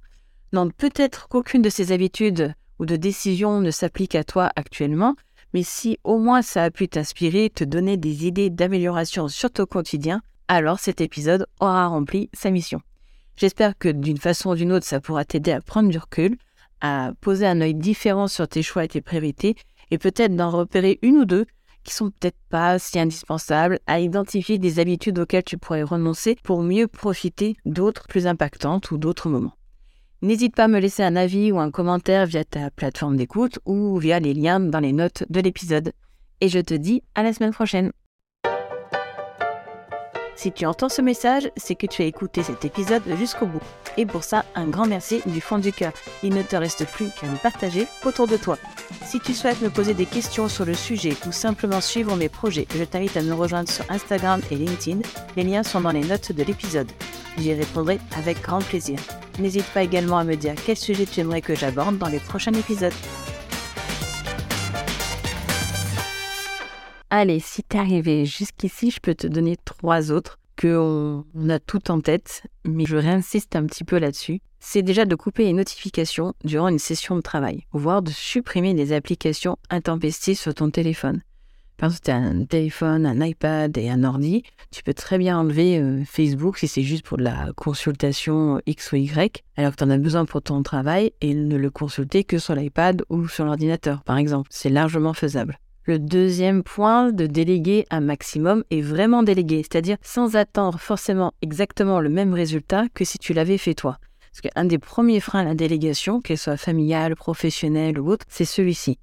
Donc 0.52 0.72
peut-être 0.74 1.28
qu'aucune 1.28 1.62
de 1.62 1.68
ces 1.68 1.92
habitudes 1.92 2.54
ou 2.78 2.86
de 2.86 2.96
décisions 2.96 3.60
ne 3.60 3.70
s'applique 3.70 4.14
à 4.14 4.24
toi 4.24 4.50
actuellement, 4.56 5.14
mais 5.52 5.62
si 5.62 5.98
au 6.04 6.18
moins 6.18 6.42
ça 6.42 6.64
a 6.64 6.70
pu 6.70 6.88
t'inspirer, 6.88 7.50
te 7.50 7.64
donner 7.64 7.96
des 7.96 8.26
idées 8.26 8.50
d'amélioration 8.50 9.28
sur 9.28 9.50
ton 9.50 9.66
quotidien, 9.66 10.22
alors 10.48 10.78
cet 10.78 11.00
épisode 11.00 11.46
aura 11.60 11.86
rempli 11.86 12.30
sa 12.32 12.50
mission. 12.50 12.80
J'espère 13.36 13.76
que 13.76 13.88
d'une 13.88 14.18
façon 14.18 14.50
ou 14.50 14.54
d'une 14.54 14.72
autre, 14.72 14.86
ça 14.86 15.00
pourra 15.00 15.24
t'aider 15.24 15.52
à 15.52 15.60
prendre 15.60 15.90
du 15.90 15.98
recul, 15.98 16.36
à 16.80 17.12
poser 17.20 17.46
un 17.46 17.60
œil 17.60 17.74
différent 17.74 18.28
sur 18.28 18.48
tes 18.48 18.62
choix 18.62 18.84
et 18.84 18.88
tes 18.88 19.00
priorités, 19.00 19.54
et 19.90 19.98
peut-être 19.98 20.34
d'en 20.34 20.50
repérer 20.50 20.98
une 21.02 21.18
ou 21.18 21.24
deux 21.24 21.46
qui 21.84 21.94
sont 21.94 22.10
peut-être 22.10 22.38
pas 22.50 22.78
si 22.78 22.98
indispensables, 22.98 23.78
à 23.86 24.00
identifier 24.00 24.58
des 24.58 24.80
habitudes 24.80 25.18
auxquelles 25.20 25.44
tu 25.44 25.56
pourrais 25.56 25.84
renoncer 25.84 26.36
pour 26.42 26.62
mieux 26.62 26.88
profiter 26.88 27.56
d'autres 27.64 28.08
plus 28.08 28.26
impactantes 28.26 28.90
ou 28.90 28.98
d'autres 28.98 29.28
moments. 29.28 29.54
N'hésite 30.20 30.56
pas 30.56 30.64
à 30.64 30.68
me 30.68 30.80
laisser 30.80 31.04
un 31.04 31.14
avis 31.14 31.52
ou 31.52 31.60
un 31.60 31.70
commentaire 31.70 32.26
via 32.26 32.44
ta 32.44 32.70
plateforme 32.70 33.16
d'écoute 33.16 33.60
ou 33.64 33.96
via 33.98 34.18
les 34.18 34.34
liens 34.34 34.60
dans 34.60 34.80
les 34.80 34.92
notes 34.92 35.24
de 35.30 35.40
l'épisode. 35.40 35.92
Et 36.40 36.48
je 36.48 36.58
te 36.58 36.74
dis 36.74 37.02
à 37.14 37.22
la 37.22 37.32
semaine 37.32 37.52
prochaine. 37.52 37.92
Si 40.36 40.52
tu 40.52 40.66
entends 40.66 40.90
ce 40.90 41.00
message, 41.00 41.50
c'est 41.56 41.74
que 41.74 41.86
tu 41.86 42.02
as 42.02 42.04
écouté 42.04 42.42
cet 42.42 42.64
épisode 42.66 43.02
jusqu'au 43.18 43.46
bout. 43.46 43.62
Et 43.96 44.04
pour 44.04 44.22
ça, 44.22 44.44
un 44.54 44.66
grand 44.66 44.86
merci 44.86 45.22
du 45.24 45.40
fond 45.40 45.58
du 45.58 45.72
cœur. 45.72 45.92
Il 46.22 46.34
ne 46.34 46.42
te 46.42 46.54
reste 46.56 46.84
plus 46.86 47.08
qu'à 47.10 47.26
me 47.26 47.38
partager 47.38 47.86
autour 48.04 48.26
de 48.26 48.36
toi. 48.36 48.58
Si 49.06 49.18
tu 49.18 49.32
souhaites 49.32 49.62
me 49.62 49.70
poser 49.70 49.94
des 49.94 50.04
questions 50.04 50.48
sur 50.48 50.66
le 50.66 50.74
sujet 50.74 51.14
ou 51.26 51.32
simplement 51.32 51.80
suivre 51.80 52.14
mes 52.16 52.28
projets, 52.28 52.68
je 52.76 52.84
t'invite 52.84 53.16
à 53.16 53.22
me 53.22 53.32
rejoindre 53.32 53.70
sur 53.70 53.90
Instagram 53.90 54.42
et 54.50 54.56
LinkedIn. 54.56 55.00
Les 55.36 55.44
liens 55.44 55.62
sont 55.62 55.80
dans 55.80 55.90
les 55.90 56.04
notes 56.04 56.32
de 56.32 56.42
l'épisode. 56.42 56.92
J'y 57.38 57.54
répondrai 57.54 57.98
avec 58.18 58.42
grand 58.42 58.60
plaisir. 58.60 58.98
N'hésite 59.38 59.66
pas 59.72 59.82
également 59.82 60.18
à 60.18 60.24
me 60.24 60.36
dire 60.36 60.54
quel 60.66 60.76
sujet 60.76 61.06
tu 61.06 61.20
aimerais 61.20 61.42
que 61.42 61.54
j'aborde 61.54 61.96
dans 61.96 62.08
les 62.08 62.20
prochains 62.20 62.52
épisodes. 62.52 62.92
Allez, 67.08 67.38
si 67.38 67.62
t'es 67.62 67.78
arrivé 67.78 68.24
jusqu'ici, 68.24 68.90
je 68.90 68.98
peux 68.98 69.14
te 69.14 69.28
donner 69.28 69.56
trois 69.64 70.10
autres 70.10 70.38
qu'on 70.60 71.24
on 71.34 71.50
a 71.50 71.60
tout 71.60 71.90
en 71.90 72.00
tête, 72.00 72.42
mais 72.64 72.84
je 72.84 72.96
réinsiste 72.96 73.54
un 73.54 73.64
petit 73.66 73.84
peu 73.84 73.98
là-dessus. 73.98 74.40
C'est 74.58 74.82
déjà 74.82 75.04
de 75.04 75.14
couper 75.14 75.44
les 75.44 75.52
notifications 75.52 76.34
durant 76.44 76.66
une 76.66 76.80
session 76.80 77.14
de 77.14 77.20
travail, 77.20 77.64
voire 77.72 78.02
de 78.02 78.10
supprimer 78.10 78.74
les 78.74 78.92
applications 78.92 79.56
intempestives 79.70 80.38
sur 80.38 80.54
ton 80.54 80.70
téléphone. 80.70 81.22
Par 81.76 81.90
exemple, 81.90 82.04
tu 82.06 82.10
as 82.10 82.16
un 82.16 82.44
téléphone, 82.44 83.06
un 83.06 83.24
iPad 83.24 83.76
et 83.78 83.88
un 83.88 84.02
ordi, 84.02 84.42
tu 84.72 84.82
peux 84.82 84.94
très 84.94 85.18
bien 85.18 85.38
enlever 85.38 85.78
euh, 85.78 86.02
Facebook 86.06 86.58
si 86.58 86.66
c'est 86.66 86.82
juste 86.82 87.06
pour 87.06 87.18
de 87.18 87.22
la 87.22 87.52
consultation 87.54 88.60
X 88.66 88.90
ou 88.92 88.96
Y, 88.96 89.44
alors 89.56 89.72
que 89.72 89.76
tu 89.76 89.84
en 89.84 89.90
as 89.90 89.98
besoin 89.98 90.24
pour 90.24 90.42
ton 90.42 90.62
travail 90.64 91.12
et 91.20 91.34
ne 91.34 91.56
le 91.56 91.70
consulter 91.70 92.24
que 92.24 92.38
sur 92.38 92.56
l'iPad 92.56 93.04
ou 93.10 93.28
sur 93.28 93.44
l'ordinateur, 93.44 94.02
par 94.02 94.16
exemple. 94.16 94.48
C'est 94.50 94.70
largement 94.70 95.12
faisable. 95.12 95.58
Le 95.86 96.00
deuxième 96.00 96.64
point 96.64 97.12
de 97.12 97.28
déléguer 97.28 97.86
un 97.90 98.00
maximum 98.00 98.64
est 98.70 98.80
vraiment 98.80 99.22
déléguer, 99.22 99.62
c'est-à-dire 99.62 99.98
sans 100.02 100.34
attendre 100.34 100.80
forcément 100.80 101.32
exactement 101.42 102.00
le 102.00 102.08
même 102.08 102.34
résultat 102.34 102.86
que 102.92 103.04
si 103.04 103.18
tu 103.18 103.32
l'avais 103.32 103.56
fait 103.56 103.74
toi. 103.74 103.98
Parce 104.32 104.40
qu'un 104.40 104.64
des 104.64 104.78
premiers 104.78 105.20
freins 105.20 105.42
à 105.42 105.44
la 105.44 105.54
délégation, 105.54 106.20
qu'elle 106.20 106.38
soit 106.38 106.56
familiale, 106.56 107.14
professionnelle 107.14 108.00
ou 108.00 108.10
autre, 108.10 108.26
c'est 108.28 108.44
celui-ci. 108.44 108.98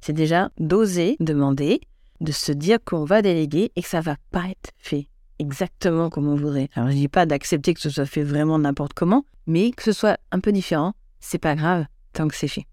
C'est 0.00 0.12
déjà 0.12 0.50
d'oser 0.58 1.16
demander, 1.20 1.80
de 2.20 2.32
se 2.32 2.50
dire 2.50 2.78
qu'on 2.84 3.04
va 3.04 3.22
déléguer 3.22 3.70
et 3.76 3.82
que 3.82 3.88
ça 3.88 4.00
va 4.00 4.16
pas 4.32 4.48
être 4.48 4.72
fait 4.76 5.06
exactement 5.38 6.10
comme 6.10 6.26
on 6.26 6.34
voudrait. 6.34 6.68
Alors 6.74 6.90
je 6.90 6.96
dis 6.96 7.06
pas 7.06 7.26
d'accepter 7.26 7.74
que 7.74 7.80
ce 7.80 7.90
soit 7.90 8.06
fait 8.06 8.24
vraiment 8.24 8.58
n'importe 8.58 8.92
comment, 8.94 9.24
mais 9.46 9.70
que 9.70 9.84
ce 9.84 9.92
soit 9.92 10.18
un 10.32 10.40
peu 10.40 10.50
différent, 10.50 10.94
c'est 11.20 11.38
pas 11.38 11.54
grave 11.54 11.86
tant 12.12 12.26
que 12.26 12.34
c'est 12.34 12.48
fait. 12.48 12.66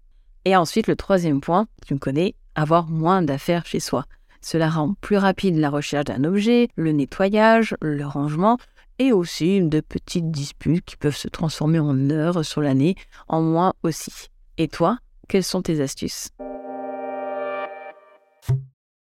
Et 0.44 0.56
ensuite 0.56 0.88
le 0.88 0.96
troisième 0.96 1.40
point, 1.40 1.68
tu 1.86 1.94
me 1.94 2.00
connais, 2.00 2.34
avoir 2.54 2.88
moins 2.88 3.22
d'affaires 3.22 3.66
chez 3.66 3.80
soi. 3.80 4.04
Cela 4.40 4.68
rend 4.68 4.94
plus 5.00 5.16
rapide 5.16 5.56
la 5.56 5.70
recherche 5.70 6.06
d'un 6.06 6.24
objet, 6.24 6.68
le 6.76 6.92
nettoyage, 6.92 7.76
le 7.80 8.04
rangement 8.04 8.58
et 8.98 9.12
aussi 9.12 9.62
de 9.62 9.80
petites 9.80 10.30
disputes 10.30 10.84
qui 10.84 10.96
peuvent 10.96 11.16
se 11.16 11.28
transformer 11.28 11.78
en 11.78 12.10
heures 12.10 12.44
sur 12.44 12.60
l'année, 12.60 12.94
en 13.28 13.40
moins 13.40 13.72
aussi. 13.82 14.28
Et 14.58 14.68
toi, 14.68 14.98
quelles 15.28 15.44
sont 15.44 15.62
tes 15.62 15.80
astuces? 15.80 16.28